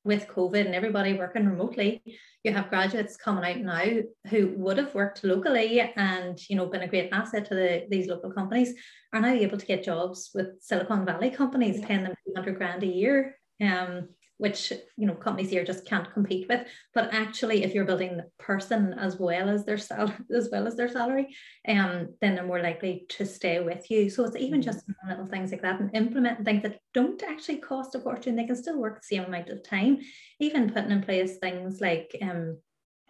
with 0.04 0.28
COVID 0.28 0.66
and 0.66 0.75
everybody 0.75 1.14
working 1.14 1.47
remotely, 1.47 2.02
you 2.45 2.52
have 2.52 2.68
graduates 2.68 3.16
coming 3.16 3.45
out 3.45 3.59
now 3.59 4.02
who 4.30 4.54
would 4.56 4.78
have 4.78 4.95
worked 4.95 5.25
locally 5.25 5.80
and 5.80 6.38
you 6.49 6.54
know 6.54 6.66
been 6.66 6.83
a 6.83 6.88
great 6.88 7.11
asset 7.12 7.45
to 7.47 7.56
the, 7.56 7.87
these 7.90 8.06
local 8.06 8.30
companies 8.30 8.73
are 9.12 9.21
now 9.21 9.33
able 9.33 9.59
to 9.59 9.66
get 9.66 9.83
jobs 9.83 10.30
with 10.33 10.62
Silicon 10.62 11.04
Valley 11.04 11.30
companies 11.30 11.80
yeah. 11.80 11.87
paying 11.88 12.04
them 12.04 12.14
200 12.28 12.56
grand 12.56 12.85
a 12.85 12.87
year 12.87 13.37
um, 13.61 14.09
which 14.38 14.72
you 14.96 15.06
know 15.06 15.14
companies 15.14 15.50
here 15.50 15.64
just 15.64 15.86
can't 15.86 16.12
compete 16.12 16.46
with. 16.48 16.66
But 16.94 17.12
actually, 17.12 17.64
if 17.64 17.74
you're 17.74 17.84
building 17.84 18.16
the 18.16 18.26
person 18.38 18.94
as 18.98 19.18
well 19.18 19.48
as 19.48 19.64
their 19.64 19.78
salary, 19.78 20.14
as 20.36 20.48
well 20.50 20.66
as 20.66 20.76
their 20.76 20.88
salary, 20.88 21.34
um, 21.68 22.14
then 22.20 22.34
they're 22.34 22.46
more 22.46 22.62
likely 22.62 23.06
to 23.10 23.24
stay 23.26 23.60
with 23.60 23.90
you. 23.90 24.10
So 24.10 24.24
it's 24.24 24.36
even 24.36 24.60
mm-hmm. 24.60 24.70
just 24.70 24.84
little 25.08 25.26
things 25.26 25.52
like 25.52 25.62
that 25.62 25.80
and 25.80 25.94
implementing 25.94 26.44
things 26.44 26.62
that 26.62 26.78
don't 26.92 27.22
actually 27.22 27.58
cost 27.58 27.94
a 27.94 28.00
fortune. 28.00 28.36
They 28.36 28.44
can 28.44 28.56
still 28.56 28.78
work 28.78 28.96
the 28.96 29.16
same 29.16 29.24
amount 29.24 29.48
of 29.48 29.62
time. 29.62 29.98
Even 30.40 30.70
putting 30.70 30.90
in 30.90 31.02
place 31.02 31.38
things 31.38 31.80
like 31.80 32.14
um, 32.20 32.58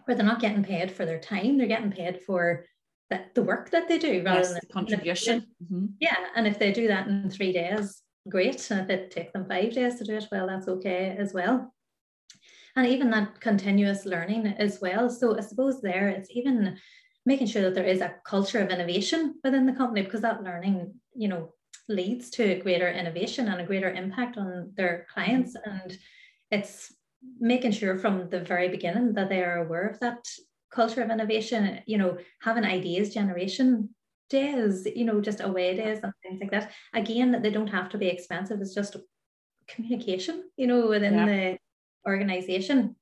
where 0.04 0.16
they're 0.16 0.24
not 0.24 0.40
getting 0.40 0.64
paid 0.64 0.92
for 0.92 1.04
their 1.04 1.20
time, 1.20 1.58
they're 1.58 1.66
getting 1.66 1.92
paid 1.92 2.22
for 2.22 2.64
the, 3.10 3.20
the 3.34 3.42
work 3.42 3.70
that 3.70 3.88
they 3.88 3.98
do 3.98 4.22
rather 4.24 4.40
yes, 4.40 4.48
than 4.48 4.60
the 4.60 4.72
contribution. 4.72 5.46
Mm-hmm. 5.62 5.86
Yeah, 6.00 6.16
and 6.34 6.46
if 6.46 6.58
they 6.58 6.72
do 6.72 6.88
that 6.88 7.06
in 7.06 7.30
three 7.30 7.52
days, 7.52 8.02
great. 8.28 8.70
And 8.70 8.80
if 8.80 8.90
it 8.90 9.10
takes 9.10 9.32
them 9.32 9.46
five 9.46 9.72
days 9.72 9.96
to 9.96 10.04
do 10.04 10.16
it, 10.16 10.28
well, 10.30 10.46
that's 10.46 10.68
okay 10.68 11.16
as 11.18 11.32
well. 11.32 11.72
And 12.76 12.86
even 12.86 13.10
that 13.10 13.40
continuous 13.40 14.04
learning 14.04 14.48
as 14.58 14.80
well. 14.80 15.08
So 15.08 15.36
I 15.36 15.40
suppose 15.40 15.80
there 15.80 16.08
it's 16.08 16.30
even 16.30 16.76
making 17.24 17.46
sure 17.46 17.62
that 17.62 17.74
there 17.74 17.84
is 17.84 18.00
a 18.00 18.14
culture 18.24 18.60
of 18.60 18.70
innovation 18.70 19.36
within 19.42 19.66
the 19.66 19.72
company 19.72 20.02
because 20.02 20.20
that 20.20 20.42
learning, 20.42 20.94
you 21.14 21.28
know, 21.28 21.52
leads 21.88 22.30
to 22.30 22.60
greater 22.60 22.90
innovation 22.90 23.48
and 23.48 23.60
a 23.60 23.66
greater 23.66 23.90
impact 23.90 24.36
on 24.36 24.72
their 24.76 25.06
clients. 25.12 25.56
Mm-hmm. 25.56 25.70
And 25.70 25.98
it's 26.50 26.94
making 27.40 27.72
sure 27.72 27.96
from 27.96 28.28
the 28.28 28.40
very 28.40 28.68
beginning 28.68 29.14
that 29.14 29.28
they 29.28 29.42
are 29.42 29.64
aware 29.64 29.88
of 29.88 29.98
that 30.00 30.24
culture 30.70 31.02
of 31.02 31.10
innovation, 31.10 31.80
you 31.86 31.98
know, 31.98 32.18
having 32.42 32.64
ideas 32.64 33.14
generation 33.14 33.88
days, 34.28 34.86
you 34.94 35.04
know, 35.04 35.20
just 35.20 35.40
away 35.40 35.76
days 35.76 36.00
and 36.02 36.12
things 36.22 36.40
like 36.40 36.50
that. 36.50 36.72
Again, 36.94 37.40
they 37.42 37.50
don't 37.50 37.66
have 37.68 37.88
to 37.90 37.98
be 37.98 38.08
expensive. 38.08 38.60
It's 38.60 38.74
just 38.74 38.96
communication, 39.68 40.44
you 40.56 40.66
know, 40.66 40.88
within 40.88 41.14
yeah. 41.14 41.26
the 41.26 41.58
organization. 42.06 42.96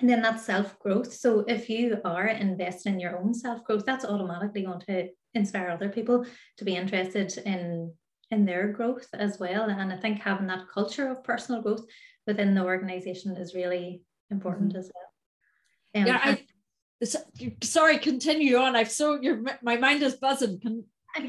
And 0.00 0.08
then 0.08 0.22
that's 0.22 0.44
self 0.44 0.78
growth. 0.78 1.12
So 1.12 1.40
if 1.46 1.70
you 1.70 1.98
are 2.04 2.26
investing 2.26 2.94
in 2.94 3.00
your 3.00 3.18
own 3.18 3.32
self 3.32 3.64
growth, 3.64 3.84
that's 3.86 4.04
automatically 4.04 4.62
going 4.62 4.80
to 4.88 5.08
inspire 5.34 5.70
other 5.70 5.88
people 5.88 6.26
to 6.58 6.64
be 6.64 6.76
interested 6.76 7.36
in 7.46 7.92
in 8.30 8.44
their 8.44 8.68
growth 8.72 9.06
as 9.12 9.38
well. 9.38 9.68
And 9.68 9.92
I 9.92 9.96
think 9.96 10.20
having 10.20 10.46
that 10.48 10.68
culture 10.72 11.08
of 11.08 11.22
personal 11.22 11.62
growth 11.62 11.84
within 12.26 12.54
the 12.54 12.64
organization 12.64 13.36
is 13.36 13.54
really 13.54 14.02
important 14.30 14.70
mm-hmm. 14.70 14.78
as 14.78 14.90
well. 14.94 16.02
Um, 16.02 16.06
yeah, 16.08 16.20
I, 16.22 16.44
sorry, 17.62 17.98
continue 17.98 18.56
on. 18.56 18.76
I've 18.76 18.90
so 18.90 19.20
your 19.20 19.42
my 19.62 19.76
mind 19.76 20.02
is 20.02 20.14
buzzing. 20.14 20.60
Can, 20.60 20.84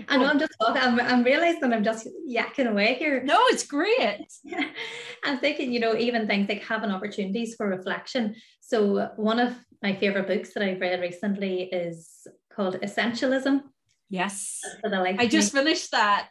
I 0.07 0.17
know 0.17 0.25
I'm 0.25 0.39
just 0.39 0.53
I'm, 0.61 0.99
I'm 0.99 1.23
realizing 1.23 1.71
I'm 1.71 1.83
just 1.83 2.07
yakking 2.27 2.69
away 2.69 2.95
here. 2.95 3.23
No, 3.23 3.37
it's 3.47 3.65
great. 3.65 4.25
I'm 5.23 5.37
thinking, 5.37 5.71
you 5.71 5.79
know, 5.79 5.95
even 5.95 6.27
things 6.27 6.49
like 6.49 6.63
having 6.63 6.91
opportunities 6.91 7.55
for 7.55 7.67
reflection. 7.67 8.35
So 8.61 9.11
one 9.15 9.39
of 9.39 9.55
my 9.83 9.95
favorite 9.95 10.27
books 10.27 10.53
that 10.53 10.63
I've 10.63 10.81
read 10.81 11.01
recently 11.01 11.63
is 11.63 12.25
called 12.55 12.81
Essentialism. 12.81 13.61
Yes. 14.09 14.59
I 14.83 15.27
just 15.27 15.51
finished 15.51 15.91
that. 15.91 16.29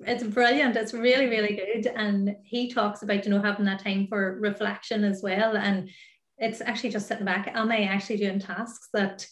It's 0.00 0.22
brilliant. 0.22 0.76
It's 0.76 0.92
really, 0.92 1.26
really 1.26 1.56
good. 1.56 1.86
And 1.94 2.36
he 2.44 2.72
talks 2.72 3.02
about, 3.02 3.24
you 3.24 3.30
know, 3.30 3.42
having 3.42 3.64
that 3.66 3.82
time 3.82 4.06
for 4.08 4.38
reflection 4.40 5.04
as 5.04 5.20
well. 5.22 5.56
And 5.56 5.90
it's 6.38 6.60
actually 6.60 6.90
just 6.90 7.08
sitting 7.08 7.24
back. 7.24 7.50
Am 7.54 7.70
I 7.70 7.84
actually 7.84 8.18
doing 8.18 8.38
tasks 8.38 8.88
that 8.92 9.26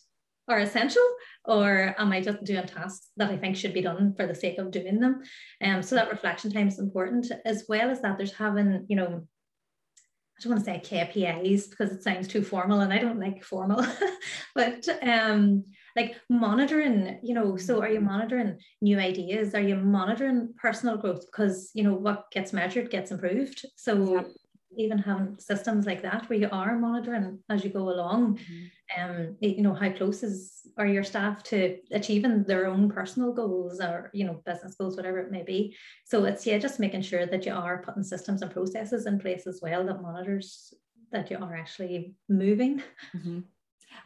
are 0.48 0.58
essential 0.58 1.02
or 1.46 1.94
am 1.98 2.12
I 2.12 2.20
just 2.20 2.44
doing 2.44 2.66
tasks 2.66 3.08
that 3.16 3.30
I 3.30 3.36
think 3.36 3.56
should 3.56 3.74
be 3.74 3.80
done 3.80 4.14
for 4.14 4.26
the 4.26 4.34
sake 4.34 4.58
of 4.58 4.70
doing 4.70 5.00
them? 5.00 5.22
Um, 5.62 5.82
so 5.82 5.94
that 5.94 6.10
reflection 6.10 6.50
time 6.50 6.68
is 6.68 6.78
important 6.78 7.30
as 7.44 7.64
well 7.68 7.90
as 7.90 8.00
that 8.02 8.16
there's 8.16 8.32
having, 8.32 8.86
you 8.88 8.96
know, 8.96 9.26
I 10.36 10.42
don't 10.42 10.52
want 10.52 10.64
to 10.64 10.70
say 10.70 10.82
KPIs 10.84 11.70
because 11.70 11.92
it 11.92 12.02
sounds 12.02 12.26
too 12.26 12.42
formal 12.42 12.80
and 12.80 12.92
I 12.92 12.98
don't 12.98 13.20
like 13.20 13.44
formal, 13.44 13.86
but 14.54 14.86
um, 15.02 15.64
like 15.94 16.16
monitoring, 16.28 17.20
you 17.22 17.34
know, 17.34 17.56
so 17.56 17.80
are 17.80 17.88
you 17.88 18.00
monitoring 18.00 18.58
new 18.80 18.98
ideas? 18.98 19.54
Are 19.54 19.60
you 19.60 19.76
monitoring 19.76 20.52
personal 20.60 20.96
growth? 20.96 21.24
Because, 21.26 21.70
you 21.74 21.84
know, 21.84 21.94
what 21.94 22.30
gets 22.32 22.52
measured 22.52 22.90
gets 22.90 23.12
improved. 23.12 23.64
So 23.76 24.26
even 24.76 24.98
having 24.98 25.36
systems 25.38 25.86
like 25.86 26.02
that 26.02 26.28
where 26.28 26.38
you 26.38 26.48
are 26.52 26.76
monitoring 26.76 27.38
as 27.50 27.64
you 27.64 27.70
go 27.70 27.90
along 27.90 28.38
mm-hmm. 28.38 29.02
um 29.02 29.36
you 29.40 29.62
know 29.62 29.74
how 29.74 29.90
close 29.90 30.22
is 30.22 30.60
are 30.76 30.86
your 30.86 31.04
staff 31.04 31.42
to 31.42 31.78
achieving 31.92 32.44
their 32.44 32.66
own 32.66 32.90
personal 32.90 33.32
goals 33.32 33.80
or 33.80 34.10
you 34.12 34.24
know 34.24 34.40
business 34.44 34.74
goals 34.74 34.96
whatever 34.96 35.18
it 35.18 35.30
may 35.30 35.42
be 35.42 35.74
so 36.04 36.24
it's 36.24 36.46
yeah 36.46 36.58
just 36.58 36.80
making 36.80 37.02
sure 37.02 37.26
that 37.26 37.46
you 37.46 37.52
are 37.52 37.82
putting 37.82 38.02
systems 38.02 38.42
and 38.42 38.50
processes 38.50 39.06
in 39.06 39.18
place 39.18 39.46
as 39.46 39.60
well 39.62 39.84
that 39.84 40.02
monitors 40.02 40.74
that 41.12 41.30
you 41.30 41.38
are 41.38 41.56
actually 41.56 42.14
moving 42.28 42.82
mm-hmm. 43.16 43.40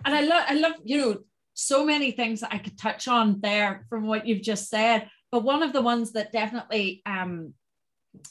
and 0.05 0.15
i 0.15 0.21
love 0.21 0.45
i 0.49 0.55
love 0.55 0.75
you 0.85 0.99
know 0.99 1.19
so 1.55 1.85
many 1.85 2.13
things 2.13 2.41
that 2.41 2.53
i 2.53 2.59
could 2.59 2.79
touch 2.79 3.09
on 3.09 3.41
there 3.41 3.85
from 3.89 4.07
what 4.07 4.27
you've 4.27 4.43
just 4.43 4.69
said 4.69 5.09
but 5.31 5.43
one 5.43 5.63
of 5.63 5.73
the 5.73 5.83
ones 5.83 6.13
that 6.13 6.33
definitely 6.33 7.03
um 7.07 7.53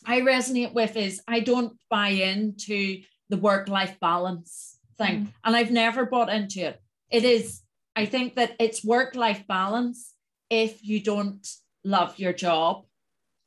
I 0.05 0.21
resonate 0.21 0.73
with 0.73 0.95
is 0.95 1.21
I 1.27 1.39
don't 1.39 1.77
buy 1.89 2.09
into 2.09 3.01
the 3.29 3.37
work 3.37 3.67
life 3.67 3.99
balance 3.99 4.77
thing. 4.97 5.25
Mm. 5.25 5.33
And 5.43 5.55
I've 5.55 5.71
never 5.71 6.05
bought 6.05 6.29
into 6.29 6.61
it. 6.61 6.81
It 7.09 7.23
is, 7.23 7.61
I 7.95 8.05
think 8.05 8.35
that 8.35 8.55
it's 8.59 8.83
work 8.83 9.15
life 9.15 9.45
balance 9.47 10.13
if 10.49 10.83
you 10.83 10.99
don't 10.99 11.47
love 11.83 12.17
your 12.17 12.33
job. 12.33 12.85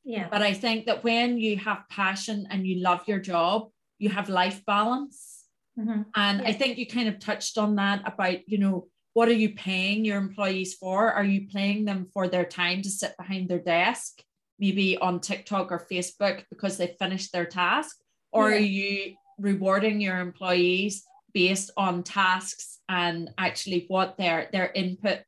Yeah. 0.04 0.28
But 0.30 0.42
I 0.42 0.54
think 0.54 0.86
that 0.86 1.04
when 1.04 1.38
you 1.38 1.56
have 1.58 1.88
passion 1.90 2.46
and 2.50 2.66
you 2.66 2.80
love 2.82 3.02
your 3.06 3.18
job, 3.18 3.68
you 3.98 4.08
have 4.08 4.28
life 4.28 4.64
balance. 4.64 5.44
Mm-hmm. 5.78 6.02
And 6.14 6.40
yeah. 6.40 6.48
I 6.48 6.52
think 6.52 6.78
you 6.78 6.86
kind 6.86 7.08
of 7.08 7.18
touched 7.18 7.58
on 7.58 7.76
that 7.76 8.02
about, 8.06 8.48
you 8.48 8.58
know, 8.58 8.88
what 9.12 9.28
are 9.28 9.32
you 9.32 9.54
paying 9.54 10.04
your 10.04 10.18
employees 10.18 10.74
for? 10.74 11.12
Are 11.12 11.24
you 11.24 11.48
paying 11.48 11.84
them 11.84 12.06
for 12.12 12.28
their 12.28 12.44
time 12.44 12.82
to 12.82 12.90
sit 12.90 13.16
behind 13.18 13.48
their 13.48 13.58
desk? 13.58 14.22
Maybe 14.60 14.98
on 14.98 15.20
TikTok 15.20 15.72
or 15.72 15.86
Facebook 15.90 16.44
because 16.50 16.76
they 16.76 16.96
finished 16.98 17.32
their 17.32 17.46
task? 17.46 17.96
Or 18.32 18.50
yeah. 18.50 18.56
are 18.56 18.60
you 18.60 19.14
rewarding 19.38 20.00
your 20.00 20.18
employees 20.18 21.04
based 21.32 21.70
on 21.76 22.02
tasks 22.02 22.78
and 22.88 23.30
actually 23.38 23.86
what 23.88 24.18
their 24.18 24.48
their 24.52 24.70
input 24.74 25.24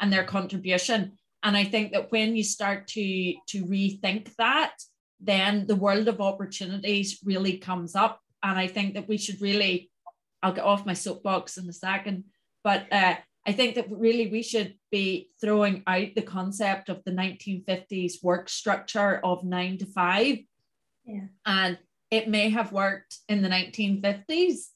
and 0.00 0.12
their 0.12 0.24
contribution? 0.24 1.12
And 1.42 1.56
I 1.56 1.64
think 1.64 1.92
that 1.92 2.10
when 2.12 2.36
you 2.36 2.44
start 2.44 2.86
to 2.88 3.34
to 3.48 3.64
rethink 3.64 4.34
that, 4.36 4.74
then 5.20 5.66
the 5.66 5.76
world 5.76 6.08
of 6.08 6.20
opportunities 6.20 7.20
really 7.24 7.58
comes 7.58 7.94
up. 7.94 8.20
And 8.42 8.58
I 8.58 8.66
think 8.66 8.94
that 8.94 9.08
we 9.08 9.16
should 9.18 9.40
really, 9.40 9.90
I'll 10.42 10.52
get 10.52 10.64
off 10.64 10.86
my 10.86 10.94
soapbox 10.94 11.56
in 11.56 11.68
a 11.68 11.72
second, 11.72 12.24
but 12.62 12.86
uh, 12.92 13.16
I 13.46 13.52
think 13.52 13.76
that 13.76 13.86
really 13.90 14.28
we 14.28 14.42
should 14.42 14.74
be 14.90 15.30
throwing 15.40 15.84
out 15.86 16.08
the 16.16 16.22
concept 16.22 16.88
of 16.88 17.04
the 17.04 17.12
1950s 17.12 18.22
work 18.22 18.48
structure 18.48 19.20
of 19.24 19.44
nine 19.44 19.78
to 19.78 19.86
five. 19.86 20.38
Yeah. 21.04 21.28
And 21.44 21.78
it 22.10 22.28
may 22.28 22.50
have 22.50 22.72
worked 22.72 23.18
in 23.28 23.42
the 23.42 23.48
1950s, 23.48 24.66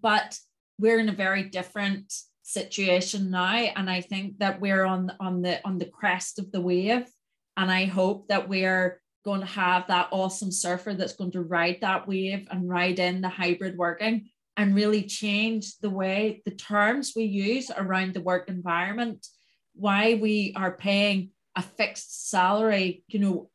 but 0.00 0.38
we're 0.78 1.00
in 1.00 1.08
a 1.08 1.14
very 1.14 1.44
different 1.44 2.12
situation 2.42 3.30
now. 3.30 3.54
And 3.54 3.90
I 3.90 4.00
think 4.00 4.38
that 4.38 4.60
we're 4.60 4.84
on, 4.84 5.12
on 5.18 5.42
the 5.42 5.60
on 5.66 5.78
the 5.78 5.86
crest 5.86 6.38
of 6.38 6.52
the 6.52 6.60
wave. 6.60 7.08
And 7.56 7.70
I 7.70 7.86
hope 7.86 8.28
that 8.28 8.48
we're 8.48 9.00
going 9.24 9.40
to 9.40 9.46
have 9.46 9.88
that 9.88 10.08
awesome 10.12 10.52
surfer 10.52 10.94
that's 10.94 11.16
going 11.16 11.32
to 11.32 11.42
ride 11.42 11.78
that 11.80 12.06
wave 12.06 12.46
and 12.50 12.68
ride 12.68 12.98
in 12.98 13.20
the 13.20 13.28
hybrid 13.28 13.76
working 13.76 14.28
and 14.56 14.74
really 14.74 15.02
change 15.02 15.78
the 15.78 15.90
way 15.90 16.42
the 16.44 16.50
terms 16.50 17.12
we 17.16 17.24
use 17.24 17.70
around 17.70 18.14
the 18.14 18.20
work 18.20 18.48
environment, 18.48 19.26
why 19.74 20.14
we 20.14 20.52
are 20.56 20.76
paying 20.76 21.30
a 21.56 21.62
fixed 21.62 22.30
salary, 22.30 23.04
you 23.08 23.18
know, 23.18 23.50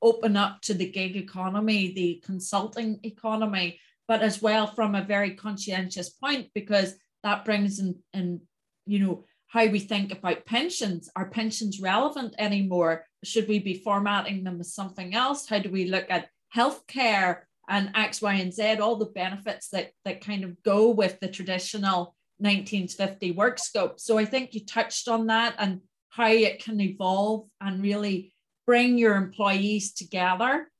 open 0.00 0.36
up 0.36 0.60
to 0.62 0.74
the 0.74 0.90
gig 0.90 1.16
economy, 1.16 1.92
the 1.92 2.22
consulting 2.24 3.00
economy, 3.02 3.78
but 4.06 4.22
as 4.22 4.40
well 4.40 4.66
from 4.66 4.94
a 4.94 5.04
very 5.04 5.34
conscientious 5.34 6.10
point, 6.10 6.48
because 6.54 6.94
that 7.22 7.44
brings 7.44 7.78
in, 7.78 7.96
in 8.14 8.40
you 8.86 8.98
know, 9.00 9.24
how 9.48 9.66
we 9.66 9.80
think 9.80 10.12
about 10.12 10.46
pensions. 10.46 11.10
Are 11.16 11.28
pensions 11.28 11.80
relevant 11.80 12.34
anymore? 12.38 13.06
Should 13.24 13.48
we 13.48 13.58
be 13.58 13.82
formatting 13.82 14.44
them 14.44 14.60
as 14.60 14.74
something 14.74 15.14
else? 15.14 15.48
How 15.48 15.58
do 15.58 15.70
we 15.70 15.86
look 15.86 16.06
at 16.10 16.28
healthcare 16.54 17.40
and 17.68 17.90
X, 17.94 18.22
Y, 18.22 18.34
and 18.34 18.52
Z, 18.52 18.76
all 18.76 18.96
the 18.96 19.06
benefits 19.06 19.68
that 19.70 19.90
that 20.04 20.24
kind 20.24 20.44
of 20.44 20.62
go 20.62 20.90
with 20.90 21.20
the 21.20 21.28
traditional 21.28 22.16
1950 22.38 23.32
work 23.32 23.58
scope. 23.58 24.00
So 24.00 24.18
I 24.18 24.24
think 24.24 24.54
you 24.54 24.64
touched 24.64 25.08
on 25.08 25.26
that 25.26 25.54
and 25.58 25.80
how 26.10 26.28
it 26.28 26.62
can 26.62 26.80
evolve 26.80 27.48
and 27.60 27.82
really 27.82 28.32
bring 28.66 28.98
your 28.98 29.16
employees 29.16 29.92
together 29.92 30.70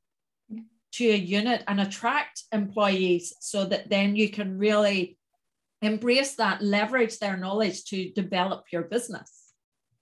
to 0.92 1.04
a 1.04 1.16
unit 1.16 1.62
and 1.68 1.80
attract 1.80 2.44
employees 2.52 3.34
so 3.40 3.64
that 3.66 3.90
then 3.90 4.16
you 4.16 4.30
can 4.30 4.58
really 4.58 5.18
embrace 5.82 6.34
that, 6.36 6.62
leverage 6.62 7.18
their 7.18 7.36
knowledge 7.36 7.84
to 7.84 8.10
develop 8.12 8.64
your 8.72 8.82
business. 8.82 9.37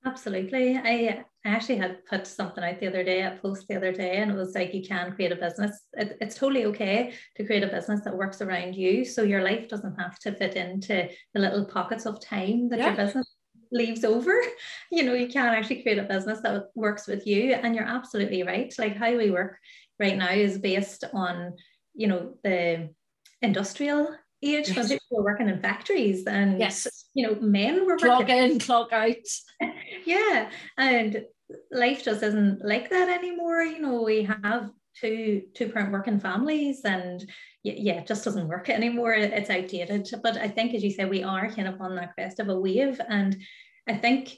Absolutely. 0.07 0.77
I 0.77 1.25
actually 1.45 1.79
had 1.79 2.05
put 2.07 2.29
something 2.29 2.63
out 2.63 2.79
the 2.79 2.87
other 2.87 3.03
day, 3.03 3.23
a 3.23 3.39
post 3.43 3.67
the 3.69 3.77
other 3.77 3.93
day, 3.93 4.19
and 4.19 4.31
it 4.31 4.37
was 4.37 4.55
like 4.55 4.73
you 4.73 4.87
can 4.87 5.13
create 5.13 5.33
a 5.33 5.37
business. 5.37 5.81
It, 5.95 6.17
it's 6.21 6.37
totally 6.37 6.65
okay 6.67 7.15
to 7.37 7.45
create 7.45 7.65
a 7.65 7.69
business 7.69 8.03
that 8.05 8.17
works 8.17 8.41
around 8.41 8.77
you. 8.77 9.05
So 9.05 9.23
your 9.23 9.43
life 9.43 9.69
doesn't 9.69 9.99
have 9.99 10.19
to 10.21 10.33
fit 10.33 10.55
into 10.55 11.09
the 11.35 11.41
little 11.41 11.65
pockets 11.65 12.07
of 12.07 12.21
time 12.21 12.69
that 12.69 12.79
yeah. 12.79 12.87
your 12.87 12.97
business 12.97 13.35
leaves 13.73 14.05
over. 14.05 14.41
You 14.93 15.03
know, 15.03 15.15
you 15.15 15.27
can 15.27 15.49
actually 15.49 15.83
create 15.83 15.99
a 15.99 16.05
business 16.05 16.41
that 16.43 16.67
works 16.77 17.09
with 17.09 17.27
you. 17.27 17.55
And 17.55 17.75
you're 17.75 17.85
absolutely 17.85 18.45
right. 18.45 18.73
Like 18.79 18.97
how 18.97 19.17
we 19.17 19.33
work 19.33 19.59
right 19.99 20.17
now 20.17 20.31
is 20.31 20.59
based 20.59 21.03
on, 21.13 21.55
you 21.93 22.07
know, 22.07 22.35
the 22.45 22.91
industrial 23.43 24.15
age 24.43 24.69
yes. 24.69 24.89
people 24.89 25.19
were 25.19 25.25
working 25.25 25.49
in 25.49 25.61
factories 25.61 26.27
and 26.27 26.59
yes 26.59 26.87
you 27.15 27.27
know 27.27 27.35
men 27.41 27.87
were 27.87 27.97
clock 27.97 28.21
working. 28.21 28.37
in 28.37 28.59
clock 28.59 28.93
out 28.93 29.15
yeah 30.05 30.51
and 30.77 31.25
life 31.71 32.05
just 32.05 32.23
isn't 32.23 32.65
like 32.65 32.91
that 32.91 33.09
anymore 33.09 33.63
you 33.63 33.81
know 33.81 34.03
we 34.03 34.23
have 34.23 34.71
two 35.01 35.43
two 35.55 35.69
parent 35.69 35.93
working 35.93 36.19
families 36.19 36.83
and 36.85 37.31
yeah 37.63 37.95
it 37.95 38.07
just 38.07 38.25
doesn't 38.25 38.49
work 38.49 38.69
anymore 38.69 39.13
it's 39.13 39.51
outdated 39.51 40.09
but 40.23 40.37
i 40.37 40.49
think 40.49 40.75
as 40.75 40.83
you 40.83 40.91
said 40.91 41.11
we 41.11 41.23
are 41.23 41.51
kind 41.51 41.69
of 41.69 41.81
on 41.81 41.95
that 41.95 42.15
crest 42.15 42.41
of 42.41 42.49
a 42.49 42.61
wave 42.61 43.01
and 43.09 43.37
i 43.89 43.95
think 43.95 44.37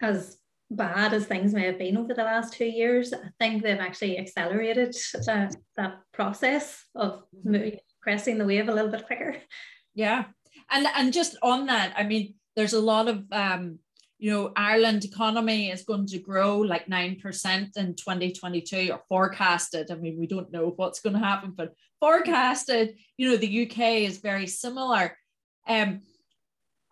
as 0.00 0.38
bad 0.70 1.12
as 1.12 1.26
things 1.26 1.52
may 1.52 1.66
have 1.66 1.78
been 1.78 1.98
over 1.98 2.14
the 2.14 2.24
last 2.24 2.54
two 2.54 2.64
years 2.64 3.12
i 3.12 3.28
think 3.38 3.62
they've 3.62 3.78
actually 3.78 4.18
accelerated 4.18 4.94
that, 5.26 5.54
that 5.76 5.98
process 6.12 6.84
of 6.94 7.22
cresting 8.02 8.38
the 8.38 8.44
wave 8.44 8.68
a 8.68 8.74
little 8.74 8.90
bit 8.90 9.06
quicker. 9.06 9.36
Yeah. 9.94 10.24
And 10.70 10.86
and 10.96 11.12
just 11.12 11.36
on 11.42 11.66
that, 11.66 11.94
I 11.96 12.02
mean, 12.02 12.34
there's 12.56 12.72
a 12.72 12.80
lot 12.80 13.08
of 13.08 13.24
um, 13.32 13.78
you 14.22 14.30
know, 14.30 14.52
Ireland 14.54 15.04
economy 15.04 15.70
is 15.70 15.82
going 15.82 16.06
to 16.06 16.18
grow 16.20 16.58
like 16.58 16.86
9% 16.86 17.76
in 17.76 17.96
2022 17.96 18.90
or 18.92 19.02
forecasted. 19.08 19.90
I 19.90 19.96
mean, 19.96 20.16
we 20.16 20.28
don't 20.28 20.52
know 20.52 20.72
what's 20.76 21.00
going 21.00 21.14
to 21.14 21.18
happen, 21.18 21.54
but 21.56 21.74
forecasted, 21.98 22.94
you 23.16 23.28
know, 23.28 23.36
the 23.36 23.66
UK 23.66 23.78
is 24.08 24.18
very 24.18 24.46
similar. 24.46 25.18
Um, 25.66 26.02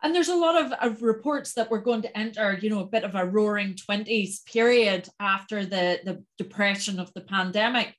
and 0.02 0.12
there's 0.12 0.28
a 0.28 0.34
lot 0.34 0.60
of, 0.60 0.72
of 0.72 1.02
reports 1.02 1.52
that 1.52 1.70
we're 1.70 1.78
going 1.78 2.02
to 2.02 2.18
enter, 2.18 2.58
you 2.60 2.68
know, 2.68 2.80
a 2.80 2.86
bit 2.86 3.04
of 3.04 3.14
a 3.14 3.24
roaring 3.24 3.74
20s 3.74 4.44
period 4.44 5.08
after 5.20 5.64
the, 5.64 6.00
the 6.04 6.24
depression 6.36 6.98
of 6.98 7.14
the 7.14 7.20
pandemic. 7.20 7.94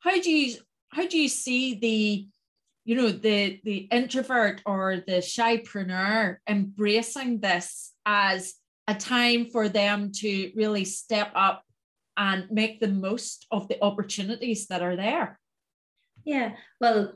How 0.00 0.20
do 0.20 0.28
you 0.28 0.56
how 0.88 1.06
do 1.06 1.18
you 1.18 1.28
see 1.28 1.76
the 1.76 2.26
you 2.84 2.96
know 2.96 3.10
the 3.10 3.60
the 3.64 3.88
introvert 3.92 4.60
or 4.66 5.02
the 5.06 5.18
shypreneur 5.18 6.36
embracing 6.48 7.40
this 7.40 7.92
as 8.04 8.54
a 8.88 8.94
time 8.94 9.46
for 9.46 9.68
them 9.68 10.10
to 10.12 10.50
really 10.56 10.84
step 10.84 11.30
up 11.34 11.62
and 12.16 12.50
make 12.50 12.80
the 12.80 12.88
most 12.88 13.46
of 13.50 13.68
the 13.68 13.82
opportunities 13.82 14.66
that 14.66 14.82
are 14.82 14.96
there. 14.96 15.38
Yeah 16.24 16.52
well 16.80 17.14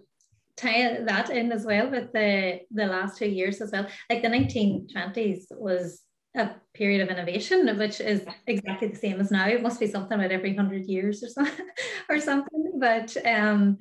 tie 0.57 1.01
that 1.03 1.31
in 1.31 1.53
as 1.53 1.65
well 1.67 1.91
with 1.91 2.13
the 2.13 2.61
the 2.71 2.87
last 2.87 3.19
two 3.19 3.29
years 3.29 3.61
as 3.61 3.73
well. 3.73 3.87
Like 4.09 4.23
the 4.23 4.29
1920s 4.29 5.47
was 5.51 6.03
a 6.37 6.51
period 6.75 7.01
of 7.01 7.09
innovation 7.09 7.67
which 7.79 8.01
is 8.01 8.25
exactly 8.47 8.89
the 8.89 8.97
same 8.97 9.21
as 9.21 9.31
now. 9.31 9.49
It 9.49 9.63
must 9.63 9.81
be 9.81 9.87
something 9.87 10.19
about 10.19 10.33
every 10.33 10.53
100 10.53 10.85
years 10.85 11.23
or 11.25 11.29
something 11.29 11.67
or 12.09 12.21
something 12.21 12.79
but 12.79 13.17
um 13.27 13.79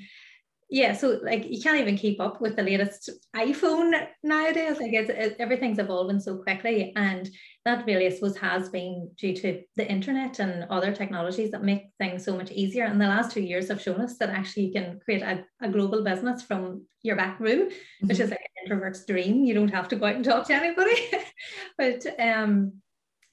yeah, 0.69 0.93
so 0.93 1.19
like 1.23 1.45
you 1.47 1.61
can't 1.61 1.79
even 1.79 1.95
keep 1.95 2.19
up 2.19 2.41
with 2.41 2.55
the 2.55 2.63
latest 2.63 3.09
iPhone 3.35 3.93
nowadays. 4.23 4.79
Like 4.79 4.93
it's, 4.93 5.09
it, 5.09 5.35
everything's 5.37 5.77
evolving 5.77 6.19
so 6.19 6.37
quickly, 6.37 6.91
and 6.95 7.29
that 7.65 7.85
really, 7.85 8.07
I 8.07 8.09
suppose, 8.09 8.35
has 8.37 8.69
been 8.69 9.11
due 9.15 9.35
to 9.37 9.61
the 9.75 9.87
internet 9.89 10.39
and 10.39 10.65
other 10.71 10.91
technologies 10.91 11.51
that 11.51 11.63
make 11.63 11.89
things 11.99 12.25
so 12.25 12.35
much 12.35 12.51
easier. 12.51 12.85
And 12.85 12.99
the 12.99 13.07
last 13.07 13.31
two 13.31 13.41
years 13.41 13.69
have 13.69 13.81
shown 13.81 14.01
us 14.01 14.17
that 14.17 14.29
actually 14.29 14.65
you 14.65 14.73
can 14.73 14.99
create 15.05 15.21
a, 15.21 15.45
a 15.61 15.69
global 15.69 16.03
business 16.03 16.41
from 16.41 16.85
your 17.03 17.15
back 17.15 17.39
room, 17.39 17.69
mm-hmm. 17.69 18.07
which 18.07 18.19
is 18.19 18.31
like 18.31 18.39
an 18.39 18.63
introvert's 18.63 19.05
dream. 19.05 19.45
You 19.45 19.53
don't 19.53 19.73
have 19.73 19.87
to 19.89 19.95
go 19.95 20.07
out 20.07 20.15
and 20.15 20.25
talk 20.25 20.47
to 20.47 20.53
anybody. 20.53 20.95
but 21.77 22.05
um, 22.19 22.73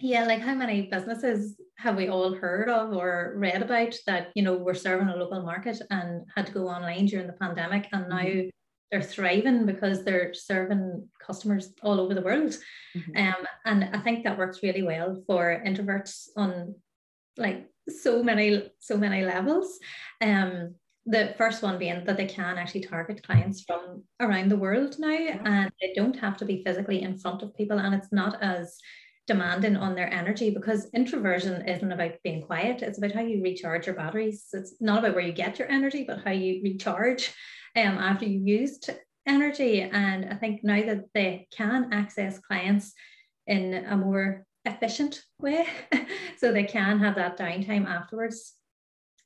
yeah, 0.03 0.25
like 0.25 0.41
how 0.41 0.55
many 0.55 0.83
businesses 0.83 1.57
have 1.79 1.97
we 1.97 2.09
all 2.09 2.35
heard 2.35 2.69
of 2.69 2.93
or 2.93 3.35
read 3.37 3.63
about 3.63 3.95
that, 4.07 4.33
you 4.35 4.43
know, 4.43 4.57
were 4.57 4.75
serving 4.75 5.09
a 5.09 5.17
local 5.17 5.43
market 5.43 5.81
and 5.91 6.25
had 6.35 6.47
to 6.47 6.53
go 6.53 6.69
online 6.69 7.07
during 7.07 7.29
the 7.29 7.33
pandemic 7.35 7.87
and 7.93 8.09
now 8.09 8.19
mm-hmm. 8.19 8.49
they're 8.91 9.01
thriving 9.01 9.65
because 9.65 10.05
they're 10.05 10.35
serving 10.35 11.09
customers 11.25 11.73
all 11.83 12.01
over 12.01 12.15
the 12.15 12.21
world. 12.21 12.57
Mm-hmm. 12.97 13.17
Um, 13.17 13.47
and 13.65 13.91
I 13.93 14.01
think 14.01 14.25
that 14.25 14.37
works 14.37 14.61
really 14.61 14.83
well 14.83 15.23
for 15.29 15.63
introverts 15.65 16.27
on 16.37 16.75
like 17.37 17.69
so 17.89 18.25
many, 18.25 18.73
so 18.81 18.97
many 18.97 19.25
levels. 19.25 19.79
Um, 20.21 20.75
the 21.07 21.35
first 21.39 21.63
one 21.63 21.79
being 21.79 22.05
that 22.05 22.17
they 22.17 22.27
can 22.27 22.59
actually 22.59 22.83
target 22.83 23.25
clients 23.25 23.63
from 23.63 24.03
around 24.21 24.51
the 24.51 24.57
world 24.57 24.97
now 24.99 25.09
and 25.45 25.71
they 25.81 25.93
don't 25.95 26.19
have 26.19 26.37
to 26.37 26.45
be 26.45 26.63
physically 26.65 27.03
in 27.03 27.19
front 27.19 27.43
of 27.43 27.57
people 27.57 27.79
and 27.79 27.93
it's 27.93 28.13
not 28.13 28.41
as 28.41 28.79
demanding 29.27 29.77
on 29.77 29.95
their 29.95 30.13
energy 30.13 30.51
because 30.51 30.91
introversion 30.95 31.67
isn't 31.69 31.93
about 31.93 32.13
being 32.25 32.43
quiet. 32.43 32.83
It's 32.83 32.99
about 32.99 33.13
how 33.13 33.21
you 33.21 33.43
recharge 33.43 33.87
your 33.87 33.95
batteries. 33.95 34.47
It's 34.53 34.75
not 34.81 34.99
about 34.99 35.15
where 35.15 35.25
you 35.25 35.33
get 35.33 35.59
your 35.59 35.71
energy 35.71 36.05
but 36.07 36.25
how 36.25 36.33
you 36.33 36.61
recharge 36.63 37.33
um, 37.77 37.99
after 37.99 38.27
you've 38.27 38.47
used 38.47 38.91
energy. 39.27 39.83
And 39.83 40.27
i 40.33 40.35
think 40.35 40.65
now 40.65 40.83
that 40.83 41.05
they 41.15 41.47
can 41.53 41.93
access 41.93 42.39
clients 42.39 42.93
in 43.47 43.87
a 43.89 43.97
more 43.97 44.45
efficient 44.65 45.23
way 45.41 45.67
so 46.39 46.53
they 46.53 46.65
can 46.65 46.99
have 46.99 47.17
that 47.17 47.39
downtime 47.39 47.87
afterwards 47.87 48.55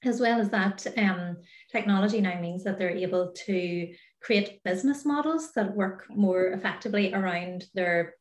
as 0.04 0.20
well 0.20 0.40
as 0.40 0.50
that 0.50 0.86
um, 0.96 1.36
technology 1.70 2.20
now 2.20 2.40
means 2.40 2.64
that 2.64 2.78
they're 2.78 2.90
able 2.90 3.32
to 3.32 3.92
create 4.22 4.62
business 4.64 5.04
models 5.04 5.52
that 5.52 5.74
work 5.74 6.06
more 6.10 6.48
effectively 6.48 7.12
around 7.12 7.64
their 7.74 8.14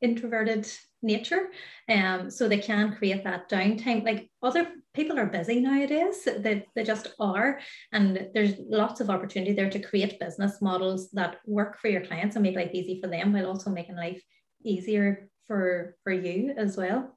introverted 0.00 0.70
nature. 1.02 1.48
Um, 1.88 2.30
so 2.30 2.48
they 2.48 2.58
can 2.58 2.96
create 2.96 3.24
that 3.24 3.50
downtime. 3.50 4.04
Like 4.04 4.30
other 4.42 4.68
people 4.94 5.18
are 5.18 5.26
busy 5.26 5.60
nowadays, 5.60 6.26
they, 6.38 6.66
they 6.74 6.84
just 6.84 7.08
are. 7.20 7.60
And 7.92 8.28
there's 8.34 8.54
lots 8.68 9.00
of 9.00 9.10
opportunity 9.10 9.52
there 9.52 9.70
to 9.70 9.78
create 9.78 10.20
business 10.20 10.60
models 10.60 11.10
that 11.12 11.36
work 11.46 11.78
for 11.80 11.88
your 11.88 12.04
clients 12.04 12.36
and 12.36 12.42
make 12.42 12.56
life 12.56 12.70
easy 12.72 13.00
for 13.00 13.08
them 13.08 13.32
while 13.32 13.46
also 13.46 13.70
making 13.70 13.96
life 13.96 14.22
easier 14.64 15.28
for, 15.46 15.96
for 16.02 16.12
you 16.12 16.54
as 16.56 16.76
well. 16.76 17.16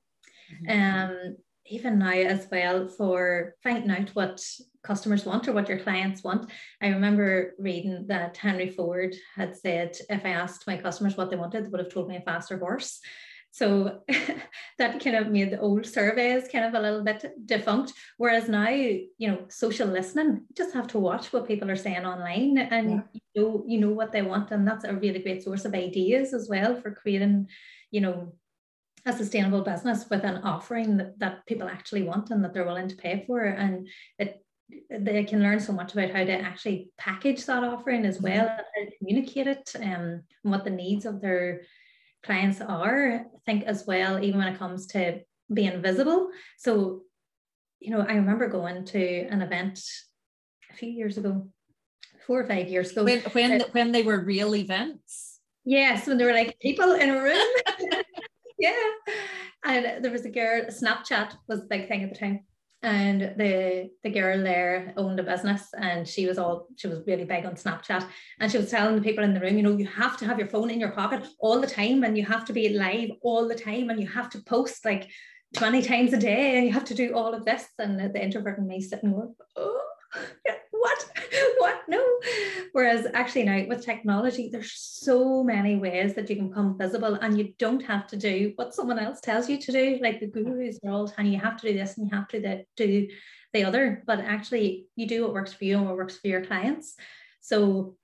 Mm-hmm. 0.63 1.11
Um, 1.11 1.35
even 1.67 1.99
now 1.99 2.11
as 2.11 2.47
well 2.51 2.87
for 2.87 3.55
finding 3.63 3.91
out 3.91 4.09
what 4.09 4.43
customers 4.83 5.25
want 5.25 5.47
or 5.47 5.53
what 5.53 5.69
your 5.69 5.79
clients 5.79 6.23
want. 6.23 6.49
I 6.81 6.87
remember 6.87 7.53
reading 7.59 8.05
that 8.07 8.35
Henry 8.35 8.69
Ford 8.69 9.15
had 9.35 9.55
said, 9.55 9.95
if 10.09 10.25
I 10.25 10.29
asked 10.29 10.67
my 10.67 10.77
customers 10.77 11.15
what 11.15 11.29
they 11.29 11.35
wanted, 11.35 11.65
they 11.65 11.69
would 11.69 11.79
have 11.79 11.93
told 11.93 12.09
me 12.09 12.17
a 12.17 12.21
faster 12.21 12.57
horse. 12.57 12.99
So 13.51 13.99
that 14.77 15.03
kind 15.03 15.17
of 15.17 15.27
made 15.27 15.51
the 15.51 15.59
old 15.59 15.85
surveys 15.85 16.47
kind 16.49 16.65
of 16.65 16.73
a 16.73 16.79
little 16.79 17.03
bit 17.03 17.25
defunct. 17.45 17.93
Whereas 18.17 18.47
now, 18.47 18.69
you 18.69 19.07
know, 19.19 19.45
social 19.49 19.87
listening, 19.87 20.45
you 20.47 20.55
just 20.55 20.73
have 20.73 20.87
to 20.87 20.99
watch 20.99 21.33
what 21.33 21.47
people 21.47 21.69
are 21.69 21.75
saying 21.75 22.05
online 22.05 22.57
and 22.57 22.91
yeah. 22.91 23.01
you 23.13 23.41
know, 23.41 23.63
you 23.67 23.79
know 23.79 23.89
what 23.89 24.13
they 24.13 24.21
want. 24.21 24.51
And 24.51 24.65
that's 24.65 24.85
a 24.85 24.93
really 24.93 25.19
great 25.19 25.43
source 25.43 25.65
of 25.65 25.73
ideas 25.73 26.33
as 26.33 26.47
well 26.49 26.79
for 26.79 26.91
creating, 26.91 27.47
you 27.91 28.01
know, 28.01 28.33
a 29.05 29.11
sustainable 29.11 29.61
business 29.61 30.09
with 30.09 30.23
an 30.23 30.37
offering 30.43 30.97
that, 30.97 31.19
that 31.19 31.45
people 31.45 31.67
actually 31.67 32.03
want 32.03 32.29
and 32.29 32.43
that 32.43 32.53
they're 32.53 32.65
willing 32.65 32.87
to 32.87 32.95
pay 32.95 33.23
for. 33.27 33.41
And 33.41 33.87
it 34.17 34.41
they 34.89 35.25
can 35.25 35.41
learn 35.41 35.59
so 35.59 35.73
much 35.73 35.91
about 35.91 36.11
how 36.11 36.23
to 36.23 36.31
actually 36.31 36.89
package 36.97 37.45
that 37.45 37.63
offering 37.63 38.05
as 38.05 38.21
well 38.21 38.47
and 38.47 38.61
how 38.75 38.85
to 38.85 38.97
communicate 38.97 39.47
it 39.47 39.69
um, 39.75 39.83
and 39.83 40.23
what 40.43 40.63
the 40.63 40.69
needs 40.69 41.05
of 41.05 41.19
their 41.19 41.63
clients 42.23 42.61
are. 42.61 43.13
I 43.13 43.39
think 43.45 43.63
as 43.63 43.85
well, 43.85 44.23
even 44.23 44.39
when 44.39 44.47
it 44.47 44.59
comes 44.59 44.87
to 44.87 45.21
being 45.53 45.81
visible. 45.81 46.29
So, 46.57 47.01
you 47.79 47.91
know, 47.91 48.01
I 48.01 48.13
remember 48.13 48.47
going 48.47 48.85
to 48.85 49.27
an 49.27 49.41
event 49.41 49.81
a 50.69 50.75
few 50.75 50.89
years 50.89 51.17
ago, 51.17 51.47
four 52.25 52.41
or 52.41 52.47
five 52.47 52.67
years 52.67 52.91
ago. 52.91 53.03
When 53.03 53.21
when, 53.21 53.61
uh, 53.61 53.65
when 53.71 53.91
they 53.91 54.03
were 54.03 54.23
real 54.23 54.55
events. 54.55 55.39
Yes, 55.63 56.07
when 56.07 56.17
there 56.17 56.27
were 56.27 56.33
like 56.33 56.59
people 56.59 56.93
in 56.93 57.09
a 57.09 57.21
room. 57.21 57.47
yeah. 58.59 58.89
And 59.63 60.03
there 60.03 60.11
was 60.11 60.25
a 60.25 60.31
girl, 60.31 60.65
Snapchat 60.65 61.35
was 61.47 61.59
a 61.59 61.65
big 61.65 61.87
thing 61.87 62.03
at 62.03 62.11
the 62.11 62.19
time 62.19 62.45
and 62.83 63.21
the 63.37 63.89
the 64.03 64.09
girl 64.09 64.41
there 64.41 64.93
owned 64.97 65.19
a 65.19 65.23
business 65.23 65.69
and 65.77 66.07
she 66.07 66.25
was 66.25 66.39
all 66.39 66.67
she 66.77 66.87
was 66.87 67.01
really 67.05 67.25
big 67.25 67.45
on 67.45 67.53
snapchat. 67.53 68.05
And 68.39 68.51
she 68.51 68.57
was 68.57 68.71
telling 68.71 68.95
the 68.95 69.01
people 69.01 69.23
in 69.23 69.33
the 69.33 69.39
room 69.39 69.57
you 69.57 69.63
know 69.63 69.77
you 69.77 69.85
have 69.87 70.17
to 70.17 70.25
have 70.25 70.39
your 70.39 70.47
phone 70.47 70.71
in 70.71 70.79
your 70.79 70.91
pocket 70.91 71.27
all 71.39 71.59
the 71.59 71.67
time 71.67 72.03
and 72.03 72.17
you 72.17 72.25
have 72.25 72.45
to 72.45 72.53
be 72.53 72.69
live 72.69 73.11
all 73.21 73.47
the 73.47 73.55
time 73.55 73.89
and 73.89 73.99
you 73.99 74.07
have 74.07 74.29
to 74.31 74.41
post 74.41 74.83
like 74.85 75.09
20 75.55 75.81
times 75.81 76.13
a 76.13 76.17
day 76.17 76.57
and 76.57 76.65
you 76.65 76.73
have 76.73 76.85
to 76.85 76.95
do 76.95 77.13
all 77.13 77.33
of 77.33 77.45
this. 77.45 77.67
And 77.77 77.99
the 77.99 78.23
introvert 78.23 78.57
in 78.57 78.67
me 78.67 78.81
sitting 78.81 79.11
going 79.11 79.35
oh 79.57 79.81
what? 80.81 81.05
What? 81.59 81.81
No. 81.87 82.03
Whereas 82.71 83.07
actually 83.13 83.43
now 83.43 83.65
with 83.67 83.85
technology 83.85 84.49
there's 84.51 84.73
so 84.73 85.43
many 85.43 85.75
ways 85.75 86.15
that 86.15 86.29
you 86.29 86.35
can 86.35 86.49
become 86.49 86.77
visible 86.77 87.15
and 87.15 87.37
you 87.37 87.53
don't 87.59 87.83
have 87.83 88.07
to 88.07 88.17
do 88.17 88.53
what 88.55 88.73
someone 88.73 88.99
else 88.99 89.21
tells 89.21 89.47
you 89.49 89.57
to 89.59 89.71
do. 89.71 89.99
Like 90.01 90.19
the 90.19 90.27
gurus 90.27 90.79
are 90.83 90.91
all 90.91 91.07
telling 91.07 91.31
you 91.31 91.39
have 91.39 91.57
to 91.61 91.67
do 91.67 91.77
this 91.77 91.97
and 91.97 92.09
you 92.09 92.17
have 92.17 92.27
to 92.29 92.63
do 92.75 93.07
the 93.53 93.63
other. 93.63 94.03
But 94.07 94.19
actually 94.19 94.87
you 94.95 95.07
do 95.07 95.23
what 95.23 95.33
works 95.33 95.53
for 95.53 95.65
you 95.65 95.77
and 95.77 95.85
what 95.85 95.97
works 95.97 96.17
for 96.17 96.27
your 96.27 96.43
clients. 96.45 96.95
So 97.41 97.95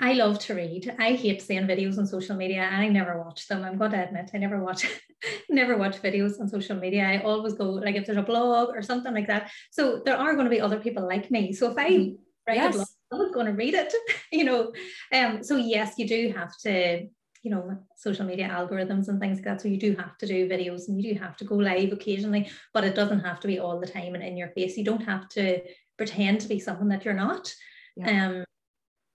I 0.00 0.14
love 0.14 0.38
to 0.40 0.54
read. 0.54 0.94
I 0.98 1.12
hate 1.12 1.42
seeing 1.42 1.66
videos 1.66 1.98
on 1.98 2.06
social 2.06 2.34
media 2.34 2.62
and 2.62 2.82
I 2.82 2.88
never 2.88 3.22
watch 3.22 3.46
them. 3.46 3.62
I'm 3.62 3.78
going 3.78 3.92
to 3.92 4.02
admit 4.02 4.30
I 4.34 4.38
never 4.38 4.62
watch 4.62 4.86
never 5.50 5.76
watch 5.76 6.00
videos 6.02 6.40
on 6.40 6.48
social 6.48 6.76
media. 6.76 7.04
I 7.04 7.22
always 7.22 7.54
go 7.54 7.70
like 7.70 7.94
if 7.94 8.06
there's 8.06 8.18
a 8.18 8.22
blog 8.22 8.70
or 8.70 8.82
something 8.82 9.12
like 9.12 9.26
that. 9.28 9.50
So 9.70 10.02
there 10.04 10.16
are 10.16 10.34
going 10.34 10.46
to 10.46 10.50
be 10.50 10.60
other 10.60 10.80
people 10.80 11.06
like 11.06 11.30
me. 11.30 11.52
So 11.52 11.70
if 11.70 11.78
I 11.78 11.90
mm-hmm. 11.90 12.14
write 12.48 12.56
yes. 12.56 12.74
a 12.74 12.78
blog, 12.78 12.88
I'm 13.12 13.18
not 13.18 13.34
going 13.34 13.46
to 13.46 13.52
read 13.52 13.74
it, 13.74 13.92
you 14.32 14.44
know. 14.44 14.72
Um 15.12 15.42
so 15.42 15.56
yes, 15.56 15.94
you 15.98 16.08
do 16.08 16.32
have 16.36 16.56
to 16.62 17.06
you 17.42 17.50
know 17.50 17.76
social 17.96 18.24
media 18.24 18.48
algorithms 18.48 19.08
and 19.08 19.18
things 19.18 19.38
like 19.38 19.44
that 19.44 19.60
so 19.60 19.66
you 19.66 19.76
do 19.76 19.96
have 19.96 20.16
to 20.16 20.26
do 20.26 20.48
videos 20.48 20.86
and 20.86 21.02
you 21.02 21.12
do 21.12 21.18
have 21.18 21.36
to 21.36 21.44
go 21.44 21.56
live 21.56 21.92
occasionally 21.92 22.48
but 22.72 22.84
it 22.84 22.94
doesn't 22.94 23.18
have 23.18 23.40
to 23.40 23.48
be 23.48 23.58
all 23.58 23.80
the 23.80 23.86
time 23.86 24.14
and 24.14 24.22
in 24.22 24.36
your 24.36 24.50
face 24.50 24.76
you 24.76 24.84
don't 24.84 25.02
have 25.02 25.28
to 25.28 25.60
pretend 25.96 26.40
to 26.40 26.46
be 26.46 26.60
something 26.60 26.86
that 26.86 27.04
you're 27.04 27.14
not 27.14 27.52
yeah. 27.96 28.28
um 28.28 28.44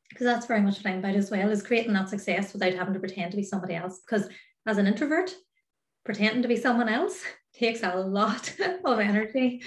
because 0.10 0.26
that's 0.26 0.46
very 0.46 0.62
much 0.62 0.78
what 0.78 0.88
I'm 0.88 1.00
about 1.00 1.16
as 1.16 1.30
well, 1.30 1.50
is 1.50 1.64
creating 1.64 1.94
that 1.94 2.10
success 2.10 2.54
without 2.54 2.74
having 2.74 2.94
to 2.94 3.00
pretend 3.00 3.32
to 3.32 3.38
be 3.38 3.44
somebody 3.44 3.76
else. 3.76 4.00
Because 4.00 4.28
as 4.66 4.78
an 4.78 4.88
introvert, 4.88 5.34
pretending 6.06 6.42
to 6.42 6.48
be 6.48 6.56
someone 6.56 6.90
else 6.90 7.22
takes 7.54 7.84
a 7.84 7.96
lot 7.96 8.54
of 8.86 9.00
energy. 9.00 9.62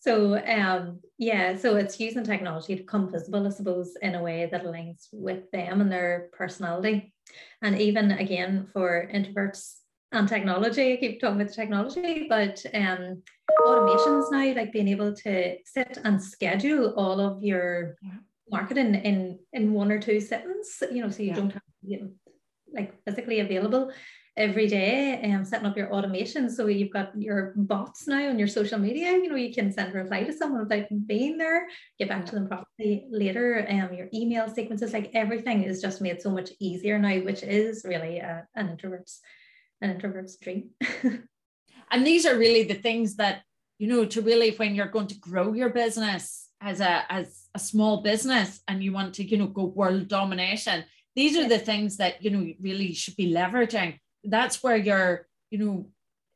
So 0.00 0.38
um, 0.46 1.00
yeah, 1.18 1.56
so 1.56 1.76
it's 1.76 1.98
using 1.98 2.22
technology 2.22 2.76
to 2.76 2.84
come 2.84 3.10
visible, 3.10 3.46
I 3.46 3.50
suppose, 3.50 3.94
in 4.00 4.14
a 4.14 4.22
way 4.22 4.48
that 4.50 4.64
aligns 4.64 5.08
with 5.12 5.50
them 5.50 5.80
and 5.80 5.90
their 5.90 6.28
personality. 6.32 7.12
And 7.62 7.80
even 7.80 8.12
again 8.12 8.68
for 8.72 9.08
introverts 9.12 9.74
and 10.12 10.28
technology, 10.28 10.92
I 10.92 10.96
keep 10.96 11.20
talking 11.20 11.40
about 11.40 11.48
the 11.48 11.54
technology, 11.54 12.26
but 12.28 12.64
um, 12.74 13.22
automations 13.66 14.30
now, 14.30 14.54
like 14.54 14.72
being 14.72 14.88
able 14.88 15.14
to 15.14 15.56
sit 15.64 15.98
and 16.04 16.22
schedule 16.22 16.94
all 16.96 17.20
of 17.20 17.42
your 17.42 17.96
marketing 18.50 18.94
in 18.94 19.02
in 19.02 19.38
in 19.52 19.72
one 19.72 19.92
or 19.92 19.98
two 19.98 20.20
sittings 20.20 20.82
you 20.90 21.02
know 21.02 21.10
so 21.10 21.22
you 21.22 21.30
yeah. 21.30 21.34
don't 21.34 21.52
have 21.52 21.62
to 21.62 21.86
be 21.86 22.02
like 22.72 22.94
physically 23.04 23.40
available 23.40 23.90
every 24.38 24.68
day 24.68 25.18
and 25.20 25.34
um, 25.34 25.44
setting 25.44 25.66
up 25.66 25.76
your 25.76 25.92
automation 25.92 26.48
so 26.48 26.68
you've 26.68 26.92
got 26.92 27.10
your 27.20 27.52
bots 27.56 28.06
now 28.06 28.28
on 28.28 28.38
your 28.38 28.46
social 28.46 28.78
media 28.78 29.10
you 29.12 29.28
know 29.28 29.34
you 29.34 29.52
can 29.52 29.72
send 29.72 29.92
a 29.92 29.98
reply 29.98 30.22
to 30.22 30.32
someone 30.32 30.60
without 30.60 30.86
being 31.06 31.36
there 31.36 31.66
get 31.98 32.08
back 32.08 32.20
yeah. 32.20 32.26
to 32.26 32.34
them 32.36 32.48
properly 32.48 33.06
later 33.10 33.66
um 33.68 33.92
your 33.92 34.08
email 34.14 34.48
sequences 34.48 34.92
like 34.92 35.10
everything 35.12 35.64
is 35.64 35.82
just 35.82 36.00
made 36.00 36.22
so 36.22 36.30
much 36.30 36.50
easier 36.60 36.98
now 36.98 37.16
which 37.18 37.42
is 37.42 37.84
really 37.84 38.18
a, 38.18 38.46
an 38.54 38.68
introvert's 38.68 39.20
an 39.80 39.90
introvert's 39.90 40.36
dream 40.36 40.70
and 41.90 42.06
these 42.06 42.24
are 42.24 42.38
really 42.38 42.62
the 42.62 42.74
things 42.74 43.16
that 43.16 43.42
you 43.78 43.88
know 43.88 44.04
to 44.04 44.22
really 44.22 44.52
when 44.52 44.74
you're 44.74 44.86
going 44.86 45.08
to 45.08 45.18
grow 45.18 45.52
your 45.52 45.70
business 45.70 46.48
as 46.60 46.80
a 46.80 47.12
as 47.12 47.47
a 47.58 47.68
small 47.70 47.94
business 48.10 48.50
and 48.68 48.82
you 48.82 48.92
want 48.92 49.10
to 49.14 49.22
you 49.30 49.36
know 49.38 49.50
go 49.58 49.64
world 49.64 50.08
domination 50.08 50.84
these 51.18 51.36
are 51.36 51.48
the 51.48 51.64
things 51.70 51.96
that 51.96 52.22
you 52.24 52.30
know 52.30 52.44
really 52.60 52.92
should 52.92 53.16
be 53.16 53.32
leveraging 53.40 53.90
that's 54.24 54.62
where 54.62 54.80
your 54.90 55.26
you 55.50 55.58
know 55.58 55.74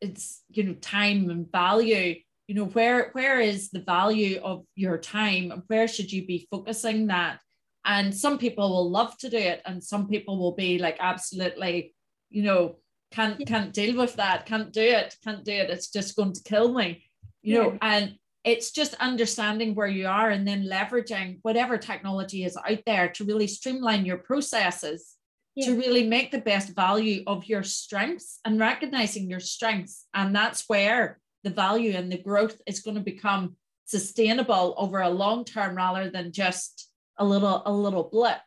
it's 0.01 0.43
you 0.57 0.63
know 0.65 0.75
time 0.75 1.31
and 1.31 1.51
value 1.53 2.09
you 2.49 2.55
know 2.55 2.69
where 2.77 3.11
where 3.13 3.41
is 3.41 3.71
the 3.71 3.85
value 3.97 4.41
of 4.43 4.65
your 4.75 4.99
time 4.99 5.47
where 5.69 5.89
should 5.89 6.11
you 6.13 6.23
be 6.27 6.47
focusing 6.51 7.07
that 7.07 7.39
And 7.85 8.15
some 8.15 8.39
people 8.39 8.71
will 8.71 8.91
love 8.91 9.17
to 9.19 9.31
do 9.31 9.37
it, 9.37 9.61
and 9.65 9.83
some 9.83 10.09
people 10.09 10.39
will 10.39 10.53
be 10.53 10.79
like 10.79 10.97
absolutely, 11.01 11.95
you 12.31 12.43
know, 12.43 12.77
can't 13.11 13.45
can't 13.47 13.73
deal 13.73 13.97
with 13.97 14.15
that, 14.17 14.47
can't 14.47 14.73
do 14.73 14.83
it, 14.83 15.17
can't 15.25 15.45
do 15.45 15.53
it. 15.53 15.71
It's 15.71 15.91
just 15.91 16.17
going 16.17 16.33
to 16.33 16.43
kill 16.43 16.73
me, 16.73 17.05
you 17.43 17.57
yeah. 17.57 17.63
know. 17.63 17.79
And 17.83 18.17
it's 18.45 18.73
just 18.73 18.95
understanding 18.95 19.75
where 19.75 19.87
you 19.87 20.07
are 20.07 20.31
and 20.31 20.47
then 20.47 20.67
leveraging 20.67 21.39
whatever 21.43 21.79
technology 21.79 22.45
is 22.45 22.57
out 22.57 22.81
there 22.87 23.09
to 23.09 23.25
really 23.25 23.47
streamline 23.47 24.05
your 24.05 24.19
processes 24.19 25.17
yeah. 25.55 25.67
to 25.67 25.77
really 25.77 26.07
make 26.07 26.31
the 26.31 26.41
best 26.41 26.75
value 26.75 27.23
of 27.27 27.47
your 27.47 27.63
strengths 27.63 28.41
and 28.45 28.59
recognizing 28.59 29.29
your 29.29 29.41
strengths. 29.41 30.07
And 30.15 30.35
that's 30.35 30.65
where 30.69 31.21
the 31.45 31.51
value 31.51 31.93
and 31.93 32.11
the 32.11 32.19
growth 32.19 32.61
is 32.67 32.81
going 32.81 32.97
to 32.97 33.03
become 33.03 33.57
sustainable 33.85 34.75
over 34.77 35.01
a 35.01 35.11
long 35.11 35.45
term 35.45 35.77
rather 35.77 36.11
than 36.11 36.33
just 36.33 36.89
a 37.19 37.25
little 37.25 37.63
a 37.67 37.73
little 37.73 38.05
blip. 38.05 38.39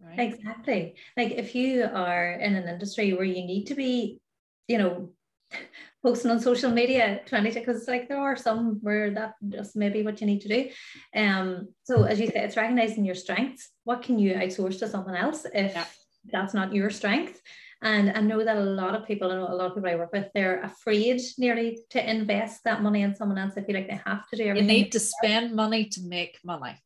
Right? 0.00 0.20
Exactly. 0.20 0.96
Like 1.16 1.32
if 1.32 1.54
you 1.54 1.84
are 1.84 2.32
in 2.32 2.54
an 2.54 2.68
industry 2.68 3.12
where 3.12 3.24
you 3.24 3.44
need 3.44 3.66
to 3.66 3.74
be, 3.74 4.20
you 4.68 4.78
know, 4.78 5.10
posting 6.04 6.30
on 6.30 6.38
social 6.38 6.70
media 6.70 7.20
20 7.26 7.50
because 7.50 7.78
it's 7.78 7.88
like 7.88 8.08
there 8.08 8.20
are 8.20 8.36
some 8.36 8.78
where 8.82 9.10
that 9.10 9.34
just 9.48 9.74
maybe 9.74 10.02
what 10.02 10.20
you 10.20 10.26
need 10.26 10.42
to 10.42 10.48
do 10.48 10.68
um 11.16 11.66
so 11.82 12.04
as 12.04 12.20
you 12.20 12.26
say 12.26 12.44
it's 12.44 12.56
recognizing 12.56 13.04
your 13.04 13.14
strengths 13.14 13.70
what 13.84 14.02
can 14.02 14.18
you 14.18 14.34
outsource 14.34 14.78
to 14.78 14.86
someone 14.86 15.16
else 15.16 15.46
if 15.54 15.72
yeah 15.74 15.86
that's 16.30 16.54
not 16.54 16.74
your 16.74 16.90
strength. 16.90 17.40
And 17.82 18.12
I 18.12 18.20
know 18.20 18.42
that 18.42 18.56
a 18.56 18.60
lot 18.60 18.94
of 18.94 19.06
people, 19.06 19.30
I 19.30 19.34
know 19.34 19.48
a 19.48 19.54
lot 19.54 19.66
of 19.66 19.74
people 19.74 19.90
I 19.90 19.96
work 19.96 20.12
with, 20.12 20.28
they're 20.34 20.62
afraid 20.62 21.20
nearly 21.36 21.78
to 21.90 22.10
invest 22.10 22.64
that 22.64 22.82
money 22.82 23.02
in 23.02 23.14
someone 23.14 23.36
else. 23.36 23.54
They 23.54 23.62
feel 23.62 23.74
like 23.74 23.88
they 23.88 24.00
have 24.06 24.26
to 24.30 24.36
do 24.36 24.44
everything. 24.44 24.68
You 24.68 24.84
need 24.84 24.92
to 24.92 25.00
spend 25.00 25.54
money 25.54 25.86
to 25.86 26.00
make 26.02 26.38
money. 26.44 26.76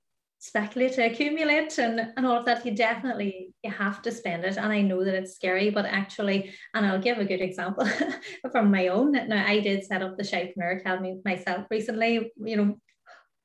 Speculate 0.40 0.92
to 0.94 1.05
accumulate 1.05 1.79
and, 1.79 2.12
and 2.16 2.27
all 2.27 2.38
of 2.38 2.44
that. 2.44 2.64
You 2.64 2.72
definitely 2.74 3.53
you 3.62 3.70
have 3.70 4.03
to 4.03 4.12
spend 4.12 4.44
it. 4.44 4.57
And 4.57 4.72
I 4.72 4.83
know 4.83 5.05
that 5.05 5.14
it's 5.14 5.35
scary, 5.35 5.70
but 5.70 5.85
actually, 5.85 6.55
and 6.74 6.87
I'll 6.87 7.01
give 7.01 7.18
a 7.18 7.24
good 7.24 7.40
example 7.40 7.88
from 8.53 8.70
my 8.70 8.88
own. 8.88 9.12
Now 9.12 9.44
I 9.46 9.61
did 9.61 9.85
set 9.85 10.03
up 10.03 10.16
the 10.16 10.22
Shypreneur 10.22 10.81
Academy 10.81 11.20
myself 11.24 11.66
recently, 11.70 12.31
you 12.37 12.57
know, 12.57 12.79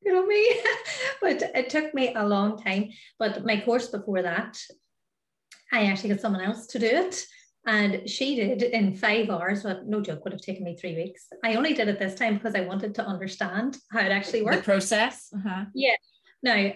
you 0.06 0.12
know 0.12 0.26
me 0.26 0.60
but 1.22 1.42
it 1.56 1.70
took 1.70 1.94
me 1.94 2.14
a 2.14 2.28
long 2.28 2.62
time 2.62 2.90
but 3.18 3.46
my 3.46 3.62
course 3.62 3.88
before 3.88 4.22
that 4.22 4.58
I 5.74 5.86
actually 5.86 6.10
got 6.10 6.22
someone 6.22 6.42
else 6.42 6.68
to 6.68 6.80
do 6.80 6.86
it. 6.86 7.26
And 7.66 8.10
she 8.10 8.36
did 8.36 8.62
in 8.62 8.94
five 8.94 9.30
hours, 9.30 9.64
but 9.64 9.88
no 9.88 10.02
joke, 10.02 10.24
would 10.24 10.34
have 10.34 10.42
taken 10.42 10.64
me 10.66 10.76
three 10.76 10.96
weeks. 10.96 11.28
I 11.44 11.56
only 11.56 11.74
did 11.74 11.88
it 11.88 11.98
this 11.98 12.14
time 12.14 12.36
because 12.36 12.56
I 12.56 12.62
wanted 12.62 12.94
to 12.96 13.06
understand 13.06 13.78
how 13.90 14.02
it 14.02 14.12
actually 14.12 14.44
worked. 14.44 14.58
The 14.58 14.64
process. 14.64 15.30
Uh-huh. 15.34 15.66
Yeah. 15.74 15.96
Now, 16.44 16.74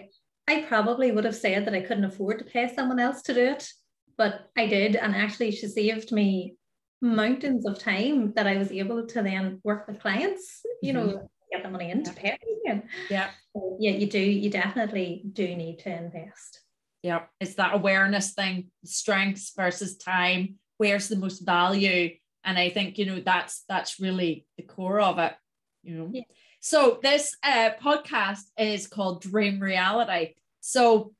I 0.48 0.62
probably 0.62 1.12
would 1.12 1.24
have 1.24 1.36
said 1.36 1.66
that 1.66 1.74
I 1.74 1.82
couldn't 1.82 2.04
afford 2.04 2.38
to 2.38 2.44
pay 2.44 2.72
someone 2.74 2.98
else 2.98 3.22
to 3.22 3.34
do 3.34 3.44
it, 3.44 3.68
but 4.16 4.50
I 4.56 4.66
did. 4.66 4.96
And 4.96 5.14
actually, 5.14 5.50
she 5.50 5.68
saved 5.68 6.10
me 6.10 6.56
mountains 7.00 7.66
of 7.66 7.78
time 7.78 8.32
that 8.34 8.46
I 8.46 8.56
was 8.56 8.72
able 8.72 9.06
to 9.06 9.22
then 9.22 9.60
work 9.62 9.86
with 9.86 10.00
clients, 10.00 10.62
you 10.82 10.92
mm-hmm. 10.92 11.10
know, 11.10 11.30
get 11.52 11.62
the 11.62 11.70
money 11.70 11.90
in 11.90 12.02
to 12.04 12.12
pay 12.12 12.36
again. 12.64 12.88
Yeah. 13.10 13.30
So, 13.54 13.76
yeah, 13.78 13.92
you 13.92 14.08
do, 14.08 14.18
you 14.18 14.50
definitely 14.50 15.22
do 15.32 15.54
need 15.54 15.80
to 15.80 15.90
invest 15.94 16.60
yeah 17.02 17.22
it's 17.40 17.54
that 17.54 17.74
awareness 17.74 18.32
thing 18.32 18.70
strengths 18.84 19.52
versus 19.56 19.96
time 19.96 20.56
where's 20.78 21.08
the 21.08 21.16
most 21.16 21.40
value 21.40 22.10
and 22.44 22.58
i 22.58 22.68
think 22.68 22.98
you 22.98 23.06
know 23.06 23.20
that's 23.20 23.64
that's 23.68 24.00
really 24.00 24.46
the 24.56 24.62
core 24.62 25.00
of 25.00 25.18
it 25.18 25.34
you 25.82 25.94
know 25.94 26.10
yeah. 26.12 26.22
So 26.60 26.98
this 27.02 27.36
uh, 27.42 27.70
podcast 27.82 28.42
is 28.58 28.86
called 28.86 29.22
dream 29.22 29.60
reality. 29.60 30.34
So 30.60 31.12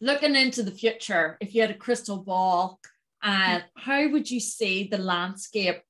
looking 0.00 0.36
into 0.36 0.62
the 0.62 0.70
future 0.70 1.36
if 1.40 1.54
you 1.54 1.60
had 1.60 1.70
a 1.70 1.74
crystal 1.74 2.18
ball 2.18 2.78
and 3.22 3.62
uh, 3.62 3.66
how 3.76 4.08
would 4.08 4.30
you 4.30 4.38
see 4.38 4.86
the 4.86 4.98
landscape 4.98 5.80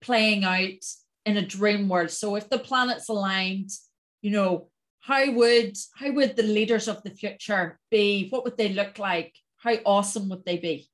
playing 0.00 0.44
out 0.44 0.84
in 1.24 1.36
a 1.36 1.46
dream 1.46 1.88
world? 1.88 2.10
So 2.10 2.34
if 2.36 2.48
the 2.48 2.58
planets 2.58 3.08
aligned 3.08 3.70
you 4.22 4.30
know 4.30 4.68
how 5.00 5.30
would 5.32 5.76
how 5.94 6.10
would 6.12 6.34
the 6.34 6.42
leaders 6.42 6.88
of 6.88 7.02
the 7.02 7.10
future 7.10 7.78
be? 7.90 8.28
What 8.30 8.42
would 8.44 8.56
they 8.56 8.70
look 8.70 8.98
like? 8.98 9.34
How 9.58 9.74
awesome 9.84 10.30
would 10.30 10.44
they 10.46 10.56
be? 10.56 10.88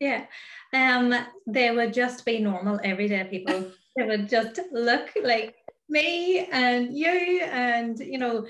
Yeah 0.00 0.24
um 0.72 1.14
they 1.46 1.70
would 1.70 1.92
just 1.92 2.24
be 2.24 2.38
normal 2.38 2.80
everyday 2.82 3.24
people. 3.24 3.70
They 3.94 4.06
would 4.06 4.26
just 4.26 4.58
look 4.72 5.10
like 5.22 5.54
me 5.88 6.46
and 6.50 6.96
you 6.96 7.40
and 7.42 7.98
you 7.98 8.18
know 8.18 8.46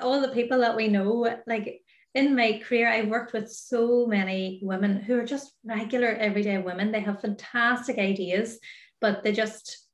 all 0.00 0.20
the 0.20 0.28
people 0.28 0.60
that 0.60 0.76
we 0.76 0.88
know 0.88 1.36
like 1.46 1.80
in 2.14 2.34
my 2.36 2.60
career 2.66 2.88
i've 2.88 3.08
worked 3.08 3.32
with 3.32 3.50
so 3.50 4.06
many 4.06 4.60
women 4.62 5.00
who 5.00 5.18
are 5.18 5.24
just 5.24 5.52
regular 5.64 6.08
everyday 6.08 6.58
women 6.58 6.92
they 6.92 7.00
have 7.00 7.20
fantastic 7.20 7.98
ideas 7.98 8.58
but 9.00 9.22
they 9.22 9.32
just 9.32 9.84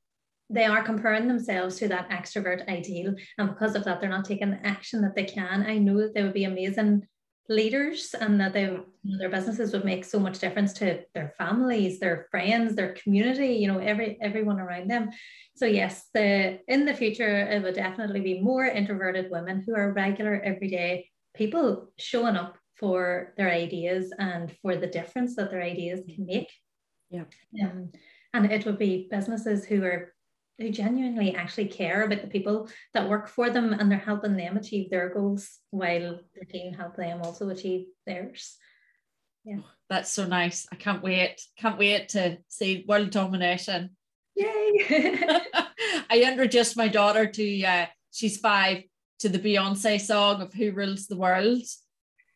they 0.51 0.65
are 0.65 0.83
comparing 0.83 1.27
themselves 1.27 1.77
to 1.77 1.87
that 1.87 2.09
extrovert 2.09 2.67
ideal. 2.67 3.15
And 3.37 3.49
because 3.49 3.73
of 3.73 3.85
that, 3.85 4.01
they're 4.01 4.09
not 4.09 4.25
taking 4.25 4.51
the 4.51 4.65
action 4.65 5.01
that 5.01 5.15
they 5.15 5.23
can. 5.23 5.65
I 5.65 5.77
know 5.77 5.97
that 6.01 6.13
they 6.13 6.23
would 6.23 6.33
be 6.33 6.43
amazing 6.43 7.07
leaders 7.51 8.15
and 8.19 8.39
that 8.39 8.53
they 8.53 8.77
their 9.03 9.29
businesses 9.29 9.73
would 9.73 9.83
make 9.83 10.05
so 10.05 10.19
much 10.19 10.39
difference 10.39 10.73
to 10.73 11.01
their 11.13 11.33
families 11.37 11.99
their 11.99 12.27
friends 12.31 12.75
their 12.75 12.93
community 12.93 13.53
you 13.61 13.67
know 13.67 13.79
every 13.79 14.17
everyone 14.21 14.59
around 14.59 14.89
them. 14.89 15.09
So 15.55 15.65
yes 15.65 16.07
the 16.13 16.59
in 16.67 16.85
the 16.85 16.93
future 16.93 17.35
it 17.53 17.61
would 17.63 17.75
definitely 17.75 18.21
be 18.21 18.41
more 18.41 18.65
introverted 18.65 19.31
women 19.31 19.63
who 19.65 19.75
are 19.75 19.93
regular 19.93 20.41
everyday 20.41 21.07
people 21.35 21.91
showing 21.97 22.35
up 22.35 22.57
for 22.75 23.33
their 23.37 23.51
ideas 23.51 24.11
and 24.17 24.51
for 24.61 24.75
the 24.75 24.87
difference 24.87 25.35
that 25.35 25.51
their 25.51 25.61
ideas 25.61 26.01
can 26.13 26.25
make. 26.25 26.49
Yeah. 27.09 27.25
Um, 27.63 27.91
and 28.33 28.51
it 28.51 28.65
would 28.65 28.79
be 28.79 29.07
businesses 29.11 29.65
who 29.65 29.83
are 29.83 30.13
who 30.61 30.69
genuinely 30.69 31.35
actually 31.35 31.67
care 31.67 32.03
about 32.03 32.21
the 32.21 32.27
people 32.27 32.69
that 32.93 33.09
work 33.09 33.27
for 33.27 33.49
them 33.49 33.73
and 33.73 33.91
they're 33.91 33.97
helping 33.97 34.37
them 34.37 34.57
achieve 34.57 34.89
their 34.89 35.09
goals 35.09 35.59
while 35.71 36.19
the 36.39 36.45
team 36.45 36.73
help 36.73 36.95
them 36.95 37.21
also 37.21 37.49
achieve 37.49 37.87
theirs. 38.05 38.57
Yeah. 39.43 39.57
Oh, 39.59 39.69
that's 39.89 40.11
so 40.11 40.25
nice. 40.25 40.67
I 40.71 40.75
can't 40.75 41.01
wait. 41.01 41.41
Can't 41.57 41.79
wait 41.79 42.09
to 42.09 42.37
see 42.47 42.85
world 42.87 43.09
domination. 43.09 43.91
Yay. 44.35 44.79
I 46.09 46.23
introduced 46.23 46.77
my 46.77 46.87
daughter 46.87 47.25
to 47.25 47.63
uh, 47.63 47.85
she's 48.11 48.37
five 48.37 48.83
to 49.19 49.29
the 49.29 49.39
Beyonce 49.39 49.99
song 49.99 50.41
of 50.41 50.53
Who 50.53 50.71
Rules 50.71 51.07
the 51.07 51.17
World. 51.17 51.63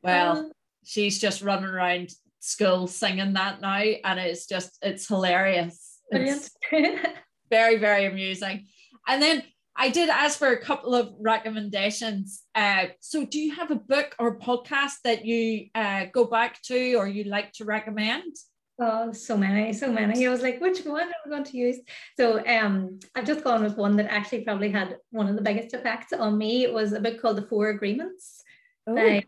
Well, 0.03 0.37
um, 0.37 0.51
she's 0.83 1.19
just 1.19 1.41
running 1.41 1.69
around 1.69 2.11
school 2.39 2.87
singing 2.87 3.33
that 3.33 3.61
now, 3.61 3.83
and 4.03 4.19
it's 4.19 4.45
just 4.45 4.77
it's 4.81 5.07
hilarious. 5.07 5.99
Brilliant. 6.11 6.49
It's, 6.71 7.09
very, 7.49 7.77
very 7.77 8.05
amusing. 8.05 8.65
And 9.07 9.21
then 9.21 9.43
I 9.75 9.89
did 9.89 10.09
ask 10.09 10.39
for 10.39 10.47
a 10.47 10.61
couple 10.61 10.95
of 10.95 11.13
recommendations. 11.19 12.43
Uh, 12.55 12.85
so, 13.01 13.25
do 13.25 13.39
you 13.39 13.55
have 13.55 13.71
a 13.71 13.75
book 13.75 14.15
or 14.19 14.39
podcast 14.39 15.01
that 15.03 15.25
you 15.25 15.67
uh, 15.75 16.05
go 16.13 16.25
back 16.25 16.61
to 16.63 16.95
or 16.95 17.07
you 17.07 17.25
like 17.25 17.51
to 17.53 17.65
recommend? 17.65 18.35
Oh, 18.79 19.11
so 19.11 19.37
many, 19.37 19.73
so 19.73 19.91
many. 19.91 20.25
I 20.25 20.29
was 20.29 20.41
like, 20.41 20.59
which 20.59 20.79
one 20.85 21.03
am 21.03 21.13
I 21.25 21.29
going 21.29 21.43
to 21.43 21.57
use? 21.57 21.77
So, 22.17 22.45
um, 22.45 22.99
I've 23.15 23.25
just 23.25 23.43
gone 23.43 23.63
with 23.63 23.77
one 23.77 23.97
that 23.97 24.11
actually 24.11 24.41
probably 24.41 24.71
had 24.71 24.97
one 25.11 25.27
of 25.27 25.35
the 25.35 25.41
biggest 25.41 25.73
effects 25.73 26.13
on 26.13 26.37
me. 26.37 26.63
It 26.63 26.73
was 26.73 26.93
a 26.93 26.99
book 27.01 27.21
called 27.21 27.37
The 27.37 27.47
Four 27.47 27.69
Agreements 27.69 28.43
oh. 28.87 28.95
by 28.95 29.25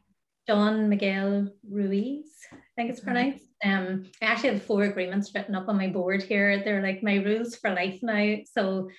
Don 0.47 0.87
Miguel 0.87 1.49
Ruiz, 1.69 2.25
I 2.53 2.57
think 2.75 2.89
it's 2.89 3.01
pronounced. 3.01 3.43
Um, 3.63 4.05
I 4.21 4.25
actually 4.25 4.51
have 4.51 4.63
four 4.63 4.83
agreements 4.83 5.33
written 5.35 5.55
up 5.55 5.67
on 5.67 5.77
my 5.77 5.87
board 5.87 6.23
here. 6.23 6.63
They're 6.63 6.81
like 6.81 7.03
my 7.03 7.15
rules 7.15 7.55
for 7.55 7.71
life 7.71 7.99
now. 8.01 8.37
So 8.53 8.89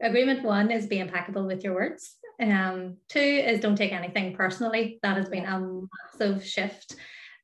agreement 0.00 0.44
one 0.44 0.70
is 0.70 0.86
be 0.86 0.98
impeccable 0.98 1.46
with 1.46 1.62
your 1.62 1.74
words. 1.74 2.16
Um, 2.40 2.96
two 3.08 3.18
is 3.18 3.60
don't 3.60 3.76
take 3.76 3.92
anything 3.92 4.34
personally. 4.34 4.98
That 5.02 5.16
has 5.16 5.28
been 5.28 5.44
a 5.44 5.80
massive 6.18 6.44
shift. 6.44 6.96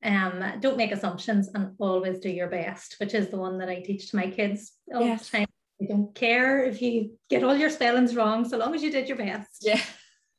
Um, 0.02 0.44
don't 0.60 0.76
make 0.76 0.92
assumptions 0.92 1.48
and 1.54 1.74
always 1.78 2.20
do 2.20 2.30
your 2.30 2.48
best, 2.48 2.96
which 2.98 3.14
is 3.14 3.28
the 3.28 3.36
one 3.36 3.58
that 3.58 3.68
I 3.68 3.80
teach 3.80 4.10
to 4.10 4.16
my 4.16 4.30
kids 4.30 4.72
all 4.94 5.02
yes. 5.02 5.28
the 5.28 5.38
time. 5.38 5.46
I 5.82 5.86
don't 5.86 6.14
care 6.14 6.64
if 6.64 6.80
you 6.80 7.12
get 7.28 7.44
all 7.44 7.56
your 7.56 7.70
spellings 7.70 8.16
wrong, 8.16 8.48
so 8.48 8.56
long 8.56 8.74
as 8.74 8.82
you 8.82 8.90
did 8.90 9.08
your 9.08 9.18
best. 9.18 9.58
Yeah. 9.62 9.80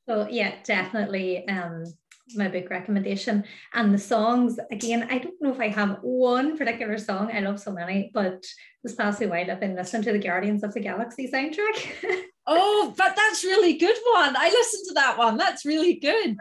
So 0.08 0.28
yeah, 0.30 0.56
definitely 0.64 1.48
um, 1.48 1.84
my 2.36 2.48
big 2.48 2.70
recommendation. 2.70 3.44
And 3.74 3.94
the 3.94 3.98
songs, 3.98 4.60
again, 4.72 5.08
I 5.10 5.20
don't 5.20 5.42
know 5.42 5.52
if 5.52 5.60
I 5.60 5.70
have 5.70 6.00
one 6.02 6.58
particular 6.58 6.98
song. 6.98 7.32
I 7.34 7.40
love 7.40 7.60
so 7.60 7.72
many, 7.72 8.12
but 8.14 8.46
this 8.84 8.96
past 8.96 9.22
while 9.22 9.52
I've 9.52 9.60
been 9.60 9.76
listening 9.76 10.04
to 10.04 10.12
the 10.12 10.20
Guardians 10.20 10.64
of 10.64 10.74
the 10.74 10.80
Galaxy 10.80 11.30
soundtrack. 11.30 11.94
oh, 12.48 12.94
but 12.98 13.16
that's 13.16 13.44
really 13.44 13.78
good 13.78 13.98
one. 14.14 14.36
I 14.38 14.50
listened 14.50 14.86
to 14.90 14.94
that 14.96 15.18
one. 15.18 15.38
That's 15.38 15.66
really 15.66 15.96
good. 15.96 16.38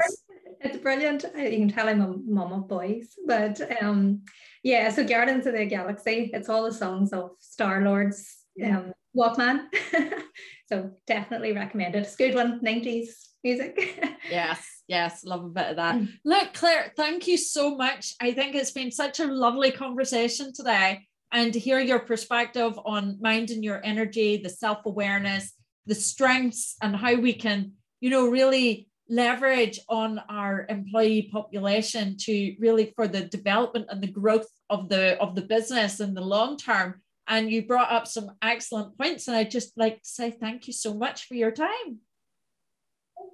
It's 0.60 0.78
brilliant. 0.78 1.24
You 1.36 1.50
can 1.50 1.68
tell 1.68 1.88
I'm 1.88 2.00
a 2.00 2.14
mom 2.26 2.52
of 2.52 2.68
boys, 2.68 3.14
but 3.26 3.60
um, 3.80 4.22
yeah. 4.62 4.90
So 4.90 5.04
Guardians 5.04 5.46
of 5.46 5.54
the 5.54 5.66
Galaxy. 5.66 6.30
It's 6.32 6.48
all 6.48 6.64
the 6.64 6.72
songs 6.72 7.12
of 7.12 7.30
Star 7.38 7.82
Lord's 7.82 8.38
um, 8.64 8.92
Walkman. 9.16 9.66
so 10.68 10.90
definitely 11.06 11.52
recommend 11.52 11.94
it. 11.94 12.00
It's 12.00 12.14
a 12.14 12.18
good 12.18 12.34
one. 12.34 12.58
Nineties 12.60 13.27
music. 13.44 14.18
yes, 14.30 14.64
yes, 14.86 15.24
love 15.24 15.44
a 15.44 15.48
bit 15.48 15.66
of 15.66 15.76
that. 15.76 15.96
Mm. 15.96 16.08
Look, 16.24 16.54
Claire, 16.54 16.92
thank 16.96 17.26
you 17.26 17.36
so 17.36 17.76
much. 17.76 18.14
I 18.20 18.32
think 18.32 18.54
it's 18.54 18.70
been 18.70 18.90
such 18.90 19.20
a 19.20 19.26
lovely 19.26 19.70
conversation 19.70 20.52
today 20.52 21.06
and 21.32 21.52
to 21.52 21.58
hear 21.58 21.78
your 21.78 22.00
perspective 22.00 22.78
on 22.84 23.18
minding 23.20 23.62
your 23.62 23.84
energy, 23.84 24.38
the 24.38 24.48
self 24.48 24.86
awareness, 24.86 25.52
the 25.86 25.94
strengths, 25.94 26.76
and 26.82 26.96
how 26.96 27.14
we 27.14 27.32
can, 27.32 27.72
you 28.00 28.10
know, 28.10 28.28
really 28.28 28.88
leverage 29.08 29.80
on 29.88 30.20
our 30.28 30.66
employee 30.68 31.30
population 31.32 32.16
to 32.18 32.54
really 32.58 32.92
for 32.94 33.08
the 33.08 33.22
development 33.22 33.86
and 33.88 34.02
the 34.02 34.06
growth 34.10 34.48
of 34.68 34.88
the 34.88 35.18
of 35.18 35.34
the 35.34 35.42
business 35.42 36.00
in 36.00 36.12
the 36.12 36.20
long 36.20 36.56
term 36.58 37.00
and 37.26 37.50
you 37.50 37.66
brought 37.66 37.90
up 37.90 38.06
some 38.06 38.30
excellent 38.42 38.96
points 38.98 39.26
and 39.26 39.36
i'd 39.36 39.50
just 39.50 39.72
like 39.78 40.02
to 40.02 40.08
say 40.08 40.30
thank 40.30 40.66
you 40.66 40.74
so 40.74 40.92
much 40.92 41.24
for 41.24 41.34
your 41.34 41.50
time 41.50 41.98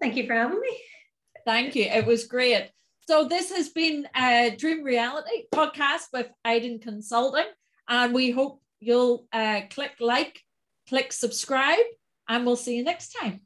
thank 0.05 0.17
you 0.17 0.27
for 0.27 0.35
having 0.35 0.61
me. 0.61 0.77
Thank 1.47 1.75
you. 1.75 1.85
It 1.85 2.05
was 2.05 2.27
great. 2.27 2.71
So 3.09 3.27
this 3.27 3.51
has 3.51 3.71
been 3.71 4.07
a 4.15 4.55
dream 4.57 4.83
reality 4.83 5.45
podcast 5.55 6.09
with 6.13 6.29
Iden 6.45 6.79
Consulting 6.79 7.47
and 7.89 8.13
we 8.13 8.31
hope 8.31 8.61
you'll 8.81 9.27
uh, 9.33 9.63
click 9.71 9.93
like 10.01 10.43
click 10.91 11.11
subscribe 11.11 11.87
and 12.29 12.45
we'll 12.45 12.57
see 12.57 12.77
you 12.77 12.85
next 12.85 13.13
time 13.13 13.41